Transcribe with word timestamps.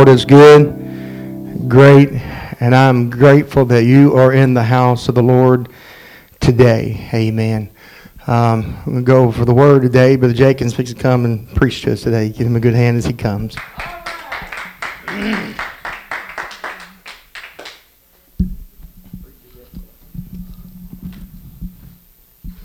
Lord 0.00 0.08
is 0.08 0.24
good, 0.24 1.68
great, 1.68 2.08
and 2.58 2.74
I'm 2.74 3.10
grateful 3.10 3.66
that 3.66 3.84
you 3.84 4.16
are 4.16 4.32
in 4.32 4.54
the 4.54 4.62
house 4.62 5.10
of 5.10 5.14
the 5.14 5.22
Lord 5.22 5.68
today. 6.40 7.10
Amen. 7.12 7.68
Um, 8.26 8.78
I'm 8.86 8.92
going 8.92 8.96
to 8.96 9.02
go 9.02 9.30
for 9.30 9.44
the 9.44 9.52
word 9.52 9.82
today. 9.82 10.16
Brother 10.16 10.32
Jenkins 10.32 10.72
fix 10.72 10.88
to 10.88 10.96
come 10.96 11.26
and 11.26 11.54
preach 11.54 11.82
to 11.82 11.92
us 11.92 12.02
today. 12.02 12.30
Give 12.30 12.46
him 12.46 12.56
a 12.56 12.60
good 12.60 12.72
hand 12.72 12.96
as 12.96 13.04
he 13.04 13.12
comes. 13.12 13.54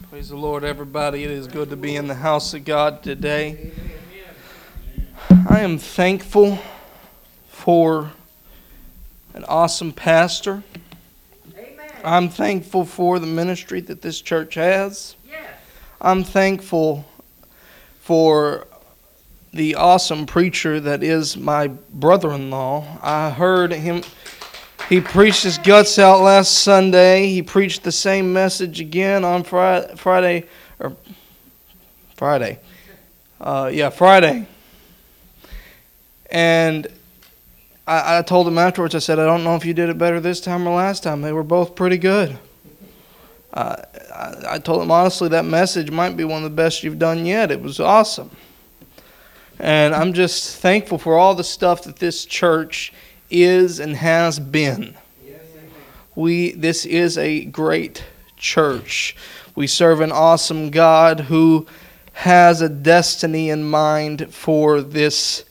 Praise 0.10 0.30
the 0.30 0.38
Lord, 0.38 0.64
everybody. 0.64 1.26
It 1.26 1.32
is 1.32 1.48
good 1.48 1.70
to 1.70 1.76
be 1.76 1.98
in 1.98 2.08
the 2.08 2.16
house 2.16 2.54
of 2.54 2.64
God 2.64 3.04
today. 3.04 3.74
I 5.50 5.60
am 5.60 5.78
thankful 5.78 6.60
for 7.66 8.12
an 9.34 9.44
awesome 9.46 9.92
pastor. 9.92 10.62
I'm 12.04 12.30
thankful 12.30 12.86
for 12.86 13.18
the 13.18 13.26
ministry 13.26 13.82
that 13.82 14.04
this 14.04 14.22
church 14.22 14.54
has. 14.54 15.16
I'm 16.00 16.24
thankful 16.24 17.06
for 18.02 18.68
the 19.52 19.74
awesome 19.74 20.28
preacher 20.28 20.80
that 20.80 21.02
is 21.02 21.38
my 21.38 21.70
brother 21.92 22.34
in 22.34 22.52
law. 22.52 23.00
I 23.02 23.32
heard 23.32 23.72
him, 23.72 24.04
he 24.88 25.02
preached 25.02 25.42
his 25.42 25.58
guts 25.58 25.98
out 25.98 26.22
last 26.22 26.60
Sunday. 26.60 27.30
He 27.30 27.42
preached 27.42 27.82
the 27.82 27.92
same 27.92 28.32
message 28.32 28.80
again 28.80 29.26
on 29.26 29.44
Friday, 29.44 29.96
Friday 29.96 30.46
or 30.78 30.96
Friday. 32.16 32.60
Uh, 33.42 33.72
yeah, 33.74 33.90
Friday. 33.90 34.46
And 36.30 36.88
I, 37.88 38.20
I 38.20 38.22
told 38.22 38.48
him 38.48 38.58
afterwards, 38.58 38.96
I 38.96 39.00
said, 39.00 39.20
I 39.20 39.26
don't 39.26 39.44
know 39.44 39.56
if 39.56 39.66
you 39.66 39.74
did 39.74 39.90
it 39.90 39.98
better 39.98 40.20
this 40.20 40.42
time 40.42 40.68
or 40.68 40.76
last 40.76 41.04
time. 41.04 41.22
They 41.22 41.32
were 41.32 41.44
both 41.44 41.76
pretty 41.76 41.98
good. 41.98 42.38
Uh, 43.54 43.76
I, 44.14 44.56
I 44.56 44.60
told 44.60 44.82
him 44.82 44.92
honestly 44.92 45.30
that 45.30 45.46
message 45.46 45.92
might 45.92 46.18
be 46.18 46.24
one 46.24 46.44
of 46.44 46.50
the 46.50 46.56
best 46.56 46.84
you've 46.84 47.00
done 47.00 47.26
yet. 47.26 47.52
It 47.52 47.62
was 47.62 47.80
awesome. 47.80 48.32
And 49.60 49.96
I'm 49.96 50.14
just 50.14 50.58
thankful 50.58 50.98
for 50.98 51.18
all 51.18 51.34
the 51.36 51.44
stuff 51.44 51.84
that 51.84 51.98
this 51.98 52.26
church 52.26 52.92
is 53.30 53.80
and 53.80 53.96
has 53.96 54.40
been. 54.40 54.96
We 56.16 56.52
this 56.52 56.86
is 56.86 57.18
a 57.18 57.46
great 57.46 58.04
church. 58.38 59.16
We 59.56 59.68
serve 59.68 60.02
an 60.02 60.12
awesome 60.12 60.70
God 60.70 61.22
who 61.22 61.68
has 62.14 62.62
a 62.62 62.70
destiny 62.70 63.50
in 63.50 63.64
mind 63.64 64.34
for 64.34 64.82
this 64.82 65.45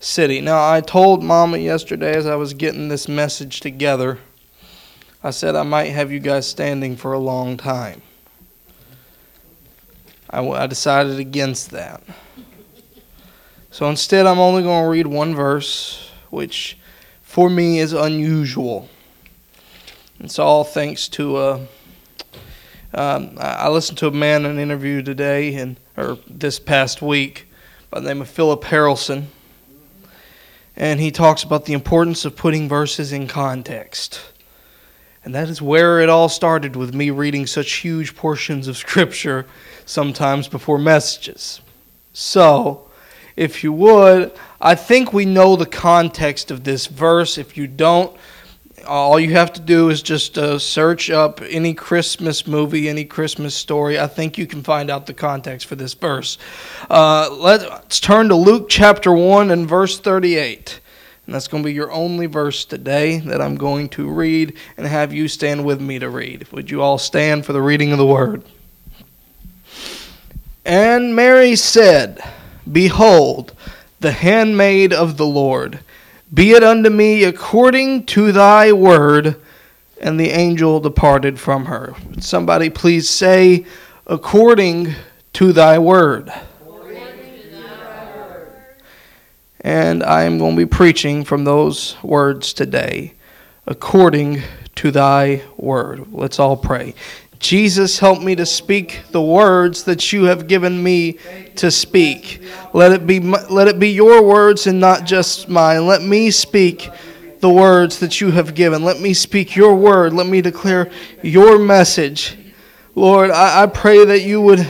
city. 0.00 0.40
Now, 0.40 0.68
I 0.68 0.80
told 0.80 1.22
Mama 1.22 1.58
yesterday 1.58 2.16
as 2.16 2.26
I 2.26 2.34
was 2.34 2.54
getting 2.54 2.88
this 2.88 3.06
message 3.06 3.60
together, 3.60 4.18
I 5.22 5.30
said 5.30 5.54
I 5.54 5.62
might 5.62 5.90
have 5.90 6.10
you 6.10 6.18
guys 6.18 6.48
standing 6.48 6.96
for 6.96 7.12
a 7.12 7.18
long 7.18 7.56
time. 7.56 8.02
I, 10.28 10.44
I 10.44 10.66
decided 10.66 11.20
against 11.20 11.70
that. 11.70 12.02
So 13.70 13.88
instead, 13.88 14.26
I'm 14.26 14.40
only 14.40 14.62
going 14.62 14.84
to 14.84 14.90
read 14.90 15.06
one 15.06 15.34
verse, 15.34 16.10
which 16.30 16.76
for 17.22 17.48
me 17.48 17.78
is 17.78 17.92
unusual. 17.92 18.88
It's 20.18 20.38
all 20.38 20.64
thanks 20.64 21.08
to 21.10 21.36
uh, 21.36 21.66
um, 22.92 23.36
I 23.38 23.68
listened 23.68 23.98
to 23.98 24.08
a 24.08 24.10
man 24.10 24.44
in 24.44 24.52
an 24.52 24.58
interview 24.58 25.00
today 25.02 25.54
and 25.54 25.78
or 25.96 26.18
this 26.28 26.58
past 26.58 27.00
week 27.00 27.46
by 27.90 28.00
the 28.00 28.08
name 28.08 28.20
of 28.20 28.28
Philip 28.28 28.62
Harrelson, 28.62 29.26
and 30.80 30.98
he 30.98 31.10
talks 31.10 31.42
about 31.42 31.66
the 31.66 31.74
importance 31.74 32.24
of 32.24 32.34
putting 32.34 32.66
verses 32.66 33.12
in 33.12 33.28
context. 33.28 34.18
And 35.22 35.34
that 35.34 35.50
is 35.50 35.60
where 35.60 36.00
it 36.00 36.08
all 36.08 36.30
started 36.30 36.74
with 36.74 36.94
me 36.94 37.10
reading 37.10 37.46
such 37.46 37.74
huge 37.74 38.16
portions 38.16 38.66
of 38.66 38.78
Scripture 38.78 39.44
sometimes 39.84 40.48
before 40.48 40.78
messages. 40.78 41.60
So, 42.14 42.88
if 43.36 43.62
you 43.62 43.74
would, 43.74 44.32
I 44.58 44.74
think 44.74 45.12
we 45.12 45.26
know 45.26 45.54
the 45.54 45.66
context 45.66 46.50
of 46.50 46.64
this 46.64 46.86
verse. 46.86 47.36
If 47.36 47.58
you 47.58 47.66
don't, 47.66 48.16
all 48.86 49.18
you 49.18 49.32
have 49.32 49.52
to 49.54 49.60
do 49.60 49.88
is 49.90 50.02
just 50.02 50.38
uh, 50.38 50.58
search 50.58 51.10
up 51.10 51.40
any 51.42 51.74
Christmas 51.74 52.46
movie, 52.46 52.88
any 52.88 53.04
Christmas 53.04 53.54
story. 53.54 53.98
I 53.98 54.06
think 54.06 54.38
you 54.38 54.46
can 54.46 54.62
find 54.62 54.90
out 54.90 55.06
the 55.06 55.14
context 55.14 55.66
for 55.66 55.76
this 55.76 55.94
verse. 55.94 56.38
Uh, 56.88 57.28
let's 57.32 58.00
turn 58.00 58.28
to 58.28 58.34
Luke 58.34 58.68
chapter 58.68 59.12
1 59.12 59.50
and 59.50 59.68
verse 59.68 59.98
38. 59.98 60.80
And 61.26 61.34
that's 61.34 61.48
going 61.48 61.62
to 61.62 61.68
be 61.68 61.72
your 61.72 61.92
only 61.92 62.26
verse 62.26 62.64
today 62.64 63.18
that 63.20 63.40
I'm 63.40 63.56
going 63.56 63.88
to 63.90 64.08
read 64.08 64.56
and 64.76 64.86
have 64.86 65.12
you 65.12 65.28
stand 65.28 65.64
with 65.64 65.80
me 65.80 65.98
to 65.98 66.10
read. 66.10 66.50
Would 66.52 66.70
you 66.70 66.82
all 66.82 66.98
stand 66.98 67.46
for 67.46 67.52
the 67.52 67.62
reading 67.62 67.92
of 67.92 67.98
the 67.98 68.06
word? 68.06 68.42
And 70.64 71.14
Mary 71.14 71.56
said, 71.56 72.20
Behold, 72.70 73.54
the 74.00 74.12
handmaid 74.12 74.92
of 74.92 75.16
the 75.16 75.26
Lord 75.26 75.80
be 76.32 76.52
it 76.52 76.62
unto 76.62 76.90
me 76.90 77.24
according 77.24 78.06
to 78.06 78.32
thy 78.32 78.72
word. 78.72 79.36
And 80.00 80.18
the 80.18 80.30
angel 80.30 80.80
departed 80.80 81.38
from 81.38 81.66
her. 81.66 81.94
Somebody 82.20 82.70
please 82.70 83.08
say, 83.08 83.66
according 84.06 84.94
to 85.34 85.52
thy 85.52 85.78
word. 85.78 86.32
And 89.60 90.02
I 90.02 90.22
am 90.22 90.38
going 90.38 90.56
to 90.56 90.56
be 90.56 90.66
preaching 90.66 91.22
from 91.22 91.44
those 91.44 92.02
words 92.02 92.54
today, 92.54 93.12
according 93.66 94.42
to 94.76 94.90
thy 94.90 95.42
word. 95.58 96.06
Let's 96.12 96.38
all 96.38 96.56
pray. 96.56 96.94
Jesus, 97.40 97.98
help 97.98 98.20
me 98.20 98.34
to 98.36 98.44
speak 98.44 99.00
the 99.12 99.22
words 99.22 99.84
that 99.84 100.12
you 100.12 100.24
have 100.24 100.46
given 100.46 100.80
me 100.80 101.16
to 101.56 101.70
speak. 101.70 102.42
Let 102.74 102.92
it 102.92 103.06
be, 103.06 103.18
let 103.18 103.66
it 103.66 103.78
be 103.78 103.88
your 103.88 104.22
words 104.22 104.66
and 104.66 104.78
not 104.78 105.04
just 105.06 105.48
mine. 105.48 105.86
Let 105.86 106.02
me 106.02 106.30
speak 106.30 106.90
the 107.40 107.48
words 107.48 107.98
that 108.00 108.20
you 108.20 108.30
have 108.30 108.54
given. 108.54 108.84
Let 108.84 109.00
me 109.00 109.14
speak 109.14 109.56
your 109.56 109.74
word. 109.74 110.12
Let 110.12 110.26
me 110.26 110.42
declare 110.42 110.90
your 111.22 111.58
message. 111.58 112.36
Lord, 112.94 113.30
I, 113.30 113.62
I 113.62 113.66
pray 113.66 114.04
that 114.04 114.20
you 114.20 114.42
would 114.42 114.68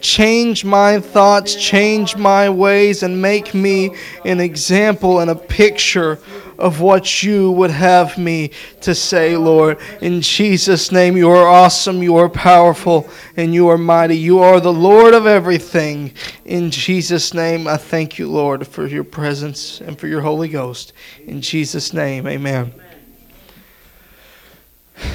change 0.00 0.64
my 0.64 1.00
thoughts, 1.00 1.56
change 1.56 2.14
my 2.14 2.48
ways, 2.48 3.02
and 3.02 3.20
make 3.20 3.54
me 3.54 3.96
an 4.24 4.38
example 4.38 5.18
and 5.18 5.30
a 5.30 5.34
picture 5.34 6.20
of 6.58 6.80
what 6.80 7.22
you 7.22 7.50
would 7.52 7.70
have 7.70 8.16
me 8.18 8.50
to 8.82 8.94
say, 8.94 9.36
Lord. 9.36 9.78
In 10.00 10.20
Jesus' 10.20 10.92
name, 10.92 11.16
you 11.16 11.30
are 11.30 11.46
awesome, 11.46 12.02
you 12.02 12.16
are 12.16 12.28
powerful, 12.28 13.08
and 13.36 13.54
you 13.54 13.68
are 13.68 13.78
mighty. 13.78 14.16
You 14.16 14.40
are 14.40 14.60
the 14.60 14.72
Lord 14.72 15.14
of 15.14 15.26
everything. 15.26 16.12
In 16.44 16.70
Jesus' 16.70 17.34
name, 17.34 17.66
I 17.66 17.76
thank 17.76 18.18
you, 18.18 18.30
Lord, 18.30 18.66
for 18.66 18.86
your 18.86 19.04
presence 19.04 19.80
and 19.80 19.98
for 19.98 20.06
your 20.06 20.20
Holy 20.20 20.48
Ghost. 20.48 20.92
In 21.26 21.40
Jesus' 21.40 21.92
name, 21.92 22.26
amen. 22.26 22.74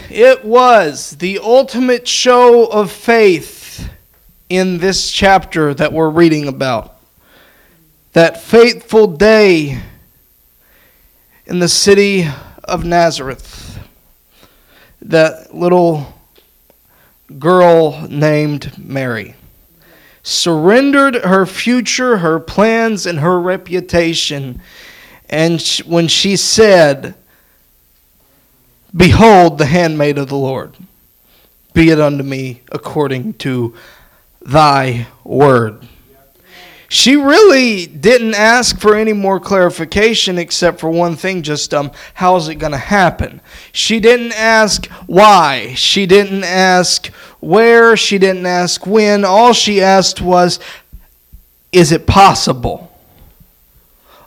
It 0.10 0.44
was 0.44 1.12
the 1.12 1.40
ultimate 1.40 2.08
show 2.08 2.66
of 2.66 2.92
faith 2.92 3.90
in 4.50 4.80
this 4.80 5.12
chapter 5.12 5.74
that 5.76 5.94
we're 5.94 6.10
reading 6.10 6.48
about. 6.48 7.00
That 8.14 8.42
faithful 8.42 9.08
day 9.08 9.82
in 11.50 11.58
the 11.58 11.68
city 11.68 12.28
of 12.64 12.86
Nazareth. 12.86 13.80
That 15.02 15.54
little 15.56 16.14
girl 17.40 18.08
named 18.08 18.78
Mary 18.78 19.36
surrendered 20.22 21.16
her 21.16 21.48
future, 21.48 22.18
her 22.18 22.40
plans, 22.40 23.08
and 23.08 23.20
her 23.20 23.40
reputation. 23.40 24.62
And 25.28 25.60
when 25.88 26.08
she 26.08 26.36
said, 26.36 27.16
Behold, 28.96 29.58
the 29.58 29.66
handmaid 29.66 30.20
of 30.20 30.28
the 30.30 30.38
Lord, 30.38 30.76
be 31.74 31.90
it 31.90 32.00
unto 32.00 32.24
me 32.24 32.62
according 32.72 33.34
to 33.36 33.74
thy 34.40 35.08
word. 35.24 35.88
She 36.90 37.16
really 37.16 37.86
didn't 37.86 38.34
ask 38.34 38.80
for 38.80 38.96
any 38.96 39.14
more 39.14 39.40
clarification 39.40 40.40
except 40.40 40.80
for 40.80 40.90
one 40.90 41.16
thing 41.16 41.44
just 41.44 41.72
um 41.74 41.92
how's 42.16 42.50
it 42.50 42.56
going 42.56 42.72
to 42.72 42.78
happen. 42.78 43.42
She 43.72 44.00
didn't 44.00 44.34
ask 44.34 44.88
why. 45.06 45.76
She 45.76 46.08
didn't 46.08 46.44
ask 46.44 47.08
where, 47.40 47.96
she 47.96 48.18
didn't 48.18 48.48
ask 48.48 48.88
when. 48.88 49.24
All 49.24 49.54
she 49.54 49.82
asked 49.82 50.20
was 50.20 50.60
is 51.72 51.92
it 51.92 52.08
possible? 52.08 52.90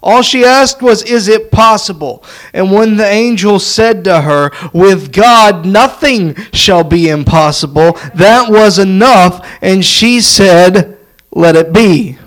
All 0.03 0.23
she 0.23 0.45
asked 0.45 0.83
was, 0.83 1.03
Is 1.05 1.29
it 1.29 1.53
possible? 1.53 2.25
And 2.53 2.73
when 2.73 2.97
the 2.97 3.07
angel 3.07 3.59
said 3.61 4.05
to 4.05 4.23
her, 4.23 4.51
With 4.73 5.13
God 5.13 5.65
nothing 5.65 6.35
shall 6.53 6.83
be 6.83 7.09
impossible, 7.09 7.93
that 8.15 8.51
was 8.51 8.79
enough. 8.79 9.47
And 9.63 9.85
she 9.85 10.21
said, 10.21 10.99
Let 11.31 11.55
it 11.55 11.73
be. 11.73 12.19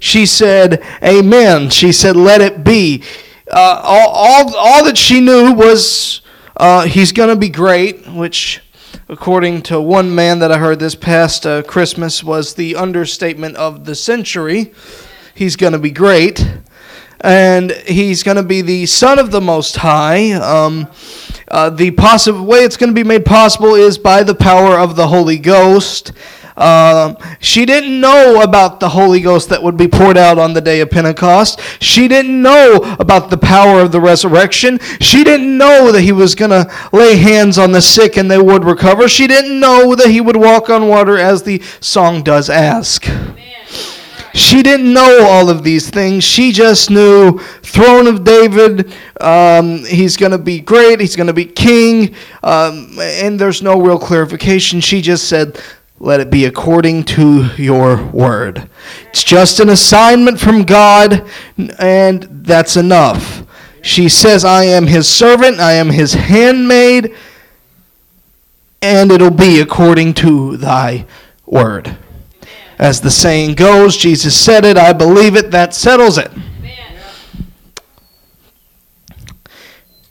She 0.00 0.26
said, 0.26 0.82
Amen. 1.02 1.70
She 1.70 1.92
said, 1.92 2.16
Let 2.16 2.40
it 2.40 2.64
be. 2.64 3.02
uh, 3.50 3.80
all, 3.82 4.08
all, 4.08 4.56
all 4.56 4.84
that 4.84 4.98
she 4.98 5.20
knew 5.20 5.52
was 5.52 6.20
uh, 6.56 6.86
he's 6.86 7.12
going 7.12 7.28
to 7.30 7.36
be 7.36 7.48
great, 7.48 8.06
which, 8.08 8.60
according 9.08 9.62
to 9.62 9.80
one 9.80 10.14
man 10.14 10.38
that 10.40 10.52
I 10.52 10.58
heard 10.58 10.78
this 10.80 10.94
past 10.94 11.46
uh, 11.46 11.62
Christmas, 11.62 12.22
was 12.22 12.54
the 12.54 12.76
understatement 12.76 13.56
of 13.56 13.84
the 13.84 13.94
century. 13.94 14.72
He's 15.34 15.56
going 15.56 15.72
to 15.72 15.78
be 15.78 15.90
great. 15.90 16.46
And 17.20 17.72
he's 17.72 18.22
going 18.22 18.36
to 18.36 18.42
be 18.44 18.62
the 18.62 18.86
Son 18.86 19.18
of 19.18 19.30
the 19.32 19.40
Most 19.40 19.76
High. 19.76 20.32
Um, 20.32 20.88
uh, 21.48 21.70
the 21.70 21.90
possible 21.92 22.44
way 22.44 22.58
it's 22.58 22.76
going 22.76 22.90
to 22.90 22.94
be 22.94 23.02
made 23.02 23.24
possible 23.24 23.74
is 23.74 23.98
by 23.98 24.22
the 24.22 24.34
power 24.34 24.78
of 24.78 24.94
the 24.94 25.08
Holy 25.08 25.38
Ghost. 25.38 26.12
Um, 26.58 27.16
she 27.40 27.64
didn't 27.64 28.00
know 28.00 28.42
about 28.42 28.80
the 28.80 28.88
Holy 28.88 29.20
Ghost 29.20 29.48
that 29.50 29.62
would 29.62 29.76
be 29.76 29.88
poured 29.88 30.16
out 30.18 30.38
on 30.38 30.52
the 30.52 30.60
day 30.60 30.80
of 30.80 30.90
Pentecost. 30.90 31.60
She 31.80 32.08
didn't 32.08 32.42
know 32.42 32.96
about 32.98 33.30
the 33.30 33.38
power 33.38 33.80
of 33.80 33.92
the 33.92 34.00
resurrection. 34.00 34.78
She 35.00 35.22
didn't 35.22 35.56
know 35.56 35.92
that 35.92 36.02
he 36.02 36.12
was 36.12 36.34
going 36.34 36.50
to 36.50 36.70
lay 36.92 37.16
hands 37.16 37.58
on 37.58 37.72
the 37.72 37.80
sick 37.80 38.16
and 38.16 38.30
they 38.30 38.38
would 38.38 38.64
recover. 38.64 39.08
She 39.08 39.26
didn't 39.26 39.60
know 39.60 39.94
that 39.94 40.10
he 40.10 40.20
would 40.20 40.36
walk 40.36 40.68
on 40.68 40.88
water 40.88 41.16
as 41.16 41.44
the 41.44 41.62
song 41.80 42.22
does 42.22 42.50
ask. 42.50 43.06
She 44.34 44.62
didn't 44.62 44.92
know 44.92 45.26
all 45.28 45.50
of 45.50 45.64
these 45.64 45.90
things. 45.90 46.22
She 46.22 46.52
just 46.52 46.90
knew 46.90 47.38
throne 47.62 48.06
of 48.06 48.24
David. 48.24 48.92
Um, 49.20 49.84
he's 49.84 50.16
going 50.16 50.32
to 50.32 50.38
be 50.38 50.60
great. 50.60 51.00
He's 51.00 51.16
going 51.16 51.26
to 51.26 51.32
be 51.32 51.44
king. 51.44 52.14
Um, 52.42 52.96
and 53.00 53.38
there's 53.38 53.62
no 53.62 53.80
real 53.80 53.98
clarification. 53.98 54.80
She 54.80 55.02
just 55.02 55.28
said, 55.28 55.60
let 56.00 56.20
it 56.20 56.30
be 56.30 56.44
according 56.44 57.04
to 57.04 57.50
your 57.56 58.04
word. 58.06 58.68
It's 59.08 59.24
just 59.24 59.60
an 59.60 59.68
assignment 59.68 60.38
from 60.38 60.64
God, 60.64 61.28
and 61.78 62.22
that's 62.44 62.76
enough. 62.76 63.42
She 63.82 64.08
says, 64.08 64.44
I 64.44 64.64
am 64.64 64.86
his 64.86 65.08
servant, 65.08 65.58
I 65.58 65.72
am 65.72 65.90
his 65.90 66.14
handmaid, 66.14 67.14
and 68.80 69.10
it'll 69.10 69.30
be 69.30 69.60
according 69.60 70.14
to 70.14 70.56
thy 70.56 71.06
word. 71.46 71.96
As 72.78 73.00
the 73.00 73.10
saying 73.10 73.54
goes, 73.54 73.96
Jesus 73.96 74.38
said 74.38 74.64
it, 74.64 74.76
I 74.76 74.92
believe 74.92 75.34
it, 75.34 75.50
that 75.50 75.74
settles 75.74 76.16
it. 76.16 76.30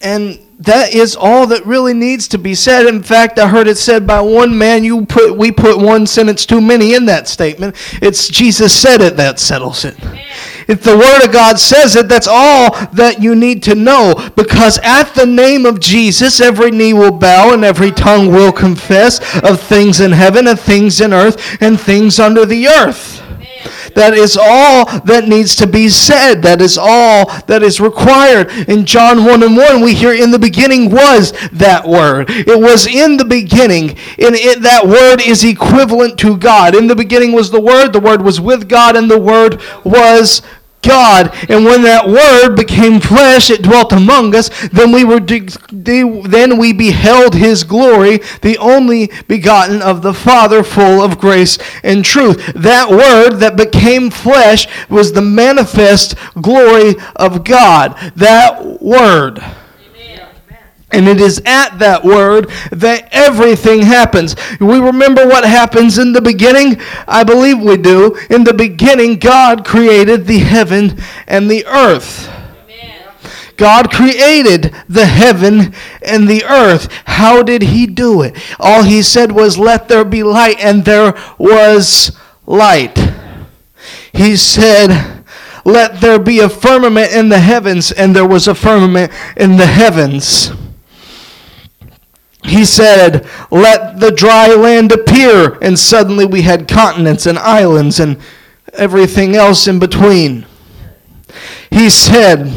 And 0.02 0.47
that 0.60 0.94
is 0.94 1.16
all 1.16 1.46
that 1.48 1.66
really 1.66 1.94
needs 1.94 2.28
to 2.30 2.38
be 2.38 2.56
said. 2.56 2.88
In 2.88 3.04
fact, 3.04 3.38
I 3.38 3.48
heard 3.48 3.68
it 3.68 3.78
said 3.78 4.08
by 4.08 4.22
one 4.22 4.58
man, 4.58 4.84
you 4.84 5.06
put 5.06 5.38
we 5.38 5.52
put 5.52 5.78
one 5.78 6.08
sentence 6.08 6.46
too 6.46 6.62
many 6.62 6.96
in 6.96 7.06
that 7.06 7.28
statement. 7.28 7.76
It's 8.02 8.28
Jesus 8.28 8.74
said 8.74 9.02
it 9.02 9.18
that 9.18 9.40
settles 9.40 9.86
it. 9.86 9.96
If 10.68 10.84
the 10.84 10.98
word 10.98 11.26
of 11.26 11.32
God 11.32 11.60
says 11.60 11.96
it, 11.96 12.10
that's 12.10 12.28
all 12.28 12.72
that 12.94 13.22
you 13.22 13.36
need 13.36 13.64
to 13.64 13.76
know 13.76 14.16
because 14.36 14.80
at 14.80 15.14
the 15.14 15.26
name 15.26 15.66
of 15.66 15.80
Jesus 15.80 16.42
every 16.42 16.72
knee 16.72 16.94
will 16.94 17.12
bow 17.12 17.54
and 17.54 17.64
every 17.64 17.92
tongue 17.92 18.32
will 18.32 18.52
confess 18.52 19.20
of 19.44 19.62
things 19.62 20.02
in 20.02 20.12
heaven 20.12 20.48
and 20.48 20.60
things 20.60 21.00
in 21.00 21.14
earth 21.14 21.62
and 21.62 21.80
things 21.80 22.20
under 22.20 22.46
the 22.46 22.68
earth. 22.68 23.17
That 23.96 24.14
is 24.14 24.38
all 24.38 24.86
that 25.02 25.28
needs 25.28 25.56
to 25.58 25.68
be 25.68 25.90
said. 25.90 26.42
That 26.42 26.62
is 26.62 26.78
all 26.78 27.26
that 27.48 27.64
is 27.64 27.80
required. 27.80 28.52
In 28.68 28.86
John 28.86 29.26
1 29.26 29.44
and 29.44 29.58
1, 29.58 29.82
we 29.82 29.94
hear 29.94 30.14
in 30.14 30.32
the 30.32 30.40
beginning 30.40 30.90
was 30.90 31.34
that 31.52 31.88
word. 31.88 32.30
It 32.30 32.60
was 32.60 32.88
in 32.88 33.18
the 33.18 33.26
beginning. 33.26 33.90
And 33.90 34.36
it, 34.36 34.62
that 34.62 34.86
word 34.86 35.22
is 35.22 35.44
equivalent 35.44 36.18
to 36.20 36.38
God. 36.38 36.76
In 36.76 36.88
the 36.88 36.96
beginning 36.96 37.34
was 37.34 37.52
the 37.52 37.62
word, 37.62 37.94
the 37.94 38.00
word 38.00 38.22
was 38.22 38.40
with 38.40 38.70
God, 38.70 38.96
and 38.96 39.10
the 39.10 39.20
word 39.20 39.62
was 39.84 40.42
God. 40.88 41.36
And 41.50 41.66
when 41.66 41.84
that 41.84 42.08
word 42.08 42.56
became 42.56 43.00
flesh, 43.00 43.50
it 43.50 43.62
dwelt 43.62 43.92
among 43.92 44.36
us. 44.36 44.50
Then 44.70 44.92
we 44.92 45.04
were 45.04 45.20
then 45.20 46.58
we 46.58 46.74
beheld 46.74 47.36
his 47.36 47.64
glory, 47.64 48.18
the 48.42 48.58
only 48.60 49.12
begotten 49.28 49.82
of 49.82 50.02
the 50.02 50.14
Father, 50.14 50.64
full 50.64 51.02
of 51.02 51.20
grace 51.20 51.58
and 51.84 52.04
truth. 52.04 52.54
That 52.56 52.90
word 52.90 53.38
that 53.40 53.58
became 53.58 54.10
flesh 54.10 54.68
was 54.90 55.12
the 55.12 55.22
manifest 55.22 56.16
glory 56.42 56.96
of 57.16 57.44
God. 57.44 57.98
That 58.16 58.82
word. 58.82 59.44
And 60.92 61.08
it 61.08 61.20
is 61.20 61.42
at 61.46 61.80
that 61.80 62.04
word 62.04 62.50
that 62.72 63.10
everything 63.12 63.82
happens. 63.82 64.36
We 64.60 64.80
remember 64.80 65.28
what 65.28 65.44
happens 65.44 65.98
in 65.98 66.14
the 66.14 66.22
beginning? 66.22 66.80
I 67.08 67.26
believe 67.26 67.60
we 67.60 67.76
do. 67.76 68.16
In 68.30 68.46
the 68.46 68.54
beginning, 68.54 69.20
God 69.20 69.66
created 69.66 70.28
the 70.28 70.40
heaven 70.40 70.98
and 71.28 71.52
the 71.52 71.66
earth. 71.66 72.34
God 73.58 73.92
created 73.92 74.76
the 74.88 75.08
heaven 75.08 75.74
and 76.04 76.28
the 76.28 76.46
earth. 76.46 76.90
How 77.06 77.42
did 77.42 77.64
he 77.64 77.88
do 77.88 78.22
it? 78.22 78.38
All 78.60 78.84
he 78.84 79.02
said 79.02 79.32
was, 79.32 79.58
Let 79.58 79.90
there 79.90 80.06
be 80.06 80.24
light, 80.24 80.60
and 80.60 80.86
there 80.86 81.16
was 81.40 82.16
light. 82.46 82.98
He 84.14 84.38
said, 84.38 85.24
Let 85.66 86.00
there 86.02 86.20
be 86.20 86.40
a 86.40 86.50
firmament 86.50 87.12
in 87.12 87.30
the 87.30 87.40
heavens, 87.40 87.92
and 87.92 88.16
there 88.16 88.28
was 88.28 88.48
a 88.48 88.54
firmament 88.54 89.12
in 89.36 89.58
the 89.58 89.66
heavens 89.66 90.52
he 92.48 92.66
said, 92.66 93.28
Let 93.52 94.00
the 94.00 94.12
dry 94.12 94.54
land 94.54 94.92
appear. 94.92 95.58
And 95.62 95.78
suddenly 95.78 96.26
we 96.26 96.42
had 96.42 96.68
continents 96.68 97.26
and 97.26 97.38
islands 97.38 98.00
and 98.00 98.18
everything 98.74 99.36
else 99.36 99.68
in 99.68 99.80
between. 99.80 100.46
He 101.70 101.90
said, 101.90 102.52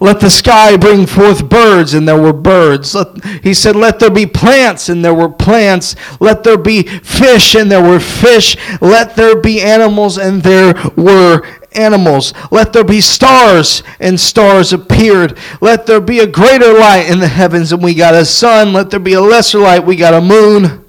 let 0.00 0.20
the 0.20 0.28
sky 0.28 0.76
bring 0.76 1.06
forth 1.06 1.48
birds, 1.48 1.94
and 1.94 2.06
there 2.06 2.20
were 2.20 2.32
birds. 2.32 2.94
Let, 2.94 3.24
he 3.42 3.54
said, 3.54 3.74
Let 3.74 3.98
there 3.98 4.10
be 4.10 4.26
plants, 4.26 4.90
and 4.90 5.04
there 5.04 5.14
were 5.14 5.30
plants. 5.30 5.96
Let 6.20 6.44
there 6.44 6.58
be 6.58 6.82
fish, 6.82 7.54
and 7.54 7.70
there 7.70 7.82
were 7.82 8.00
fish. 8.00 8.56
Let 8.82 9.16
there 9.16 9.40
be 9.40 9.62
animals, 9.62 10.18
and 10.18 10.42
there 10.42 10.74
were 10.96 11.46
animals. 11.74 12.32
Let 12.50 12.72
there 12.72 12.84
be 12.84 13.00
stars, 13.00 13.82
and 14.00 14.18
stars 14.18 14.72
appeared. 14.72 15.38
Let 15.60 15.86
there 15.86 16.00
be 16.00 16.20
a 16.20 16.26
greater 16.26 16.72
light 16.72 17.08
in 17.10 17.18
the 17.18 17.28
heavens, 17.28 17.72
and 17.72 17.82
we 17.82 17.94
got 17.94 18.14
a 18.14 18.24
sun. 18.24 18.72
Let 18.72 18.90
there 18.90 19.00
be 19.00 19.14
a 19.14 19.20
lesser 19.20 19.58
light, 19.58 19.84
we 19.84 19.96
got 19.96 20.14
a 20.14 20.20
moon. 20.20 20.84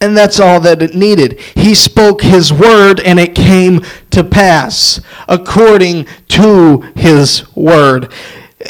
And 0.00 0.16
that's 0.16 0.38
all 0.38 0.60
that 0.60 0.80
it 0.80 0.94
needed. 0.94 1.40
He 1.56 1.74
spoke 1.74 2.22
his 2.22 2.52
word 2.52 3.00
and 3.00 3.18
it 3.18 3.34
came 3.34 3.84
to 4.10 4.22
pass 4.22 5.00
according 5.26 6.06
to 6.28 6.82
his 6.94 7.52
word. 7.56 8.12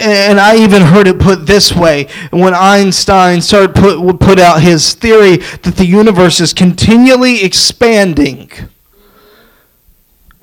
And 0.01 0.41
I 0.41 0.57
even 0.57 0.83
heard 0.83 1.07
it 1.07 1.19
put 1.19 1.47
this 1.47 1.75
way 1.75 2.09
when 2.31 2.55
Einstein 2.55 3.41
started 3.43 3.75
put, 3.75 4.21
put 4.21 4.39
out 4.39 4.63
his 4.63 4.95
theory 4.95 5.37
that 5.37 5.75
the 5.77 5.87
universe 5.87 6.41
is 6.41 6.55
continually 6.55 7.43
expanding 7.43 8.51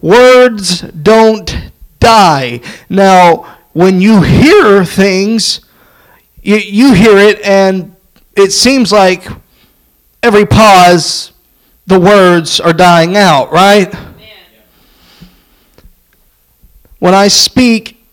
Words 0.06 0.82
don't 0.82 1.72
die. 2.00 2.62
Now, 2.90 3.58
when 3.74 4.02
you 4.02 4.22
hear 4.22 4.86
things, 4.86 5.62
you, 6.44 6.58
you 6.58 6.94
hear 6.94 7.18
it, 7.18 7.42
and 7.42 7.96
it 8.36 8.52
seems 8.52 8.92
like 8.92 9.28
every 10.22 10.46
pause, 10.46 11.32
the 11.88 12.00
words 12.00 12.60
are 12.60 12.72
dying 12.72 13.18
out, 13.18 13.52
right? 13.52 13.92
When 17.00 17.16
I 17.16 17.28
speak, 17.28 18.06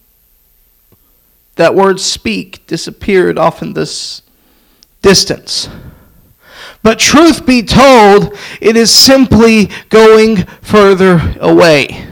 that 1.57 1.75
word 1.75 2.01
speak 2.01 2.67
disappeared 2.67 3.37
off 3.37 3.61
in 3.61 3.75
this 3.75 4.23
distance. 5.03 5.69
But 6.83 6.99
truth 6.99 7.47
be 7.47 7.63
told, 7.63 8.37
it 8.61 8.77
is 8.77 8.91
simply 8.91 9.71
going 9.89 10.45
further 10.63 11.37
away. 11.41 12.09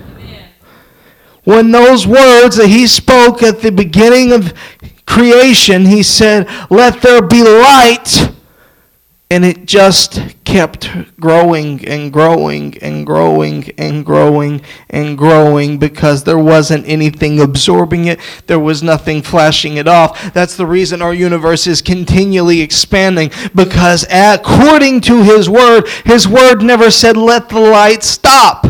When 1.45 1.73
those 1.73 2.07
words 2.07 2.57
that 2.57 2.69
he 2.69 2.87
spoke 2.87 3.43
at 3.43 3.61
the 3.61 3.73
beginning 3.73 4.33
of 4.33 4.53
creation, 5.07 5.87
he 5.87 6.03
said, 6.03 6.49
Let 6.71 7.03
there 7.03 7.23
be 7.23 7.43
light 7.43 8.31
and 9.31 9.45
it 9.45 9.65
just 9.65 10.40
kept 10.51 10.91
growing 11.21 11.87
and 11.87 12.13
growing 12.13 12.77
and 12.79 13.07
growing 13.07 13.71
and 13.79 14.05
growing 14.05 14.61
and 14.89 15.17
growing 15.17 15.79
because 15.79 16.25
there 16.25 16.39
wasn't 16.39 16.85
anything 16.89 17.41
absorbing 17.41 18.07
it. 18.07 18.19
There 18.49 18.59
was 18.59 18.83
nothing 18.83 19.23
flashing 19.23 19.77
it 19.77 19.87
off. 19.87 20.35
That's 20.35 20.57
the 20.57 20.67
reason 20.67 21.03
our 21.03 21.15
universe 21.15 21.69
is 21.69 21.81
continually 21.81 22.63
expanding 22.63 23.31
because 23.55 24.05
according 24.11 25.03
to 25.03 25.23
His 25.23 25.49
Word, 25.49 25.87
His 26.05 26.27
Word 26.27 26.63
never 26.63 26.91
said, 26.91 27.17
let 27.17 27.49
the 27.49 27.61
light 27.61 28.03
stop. 28.03 28.70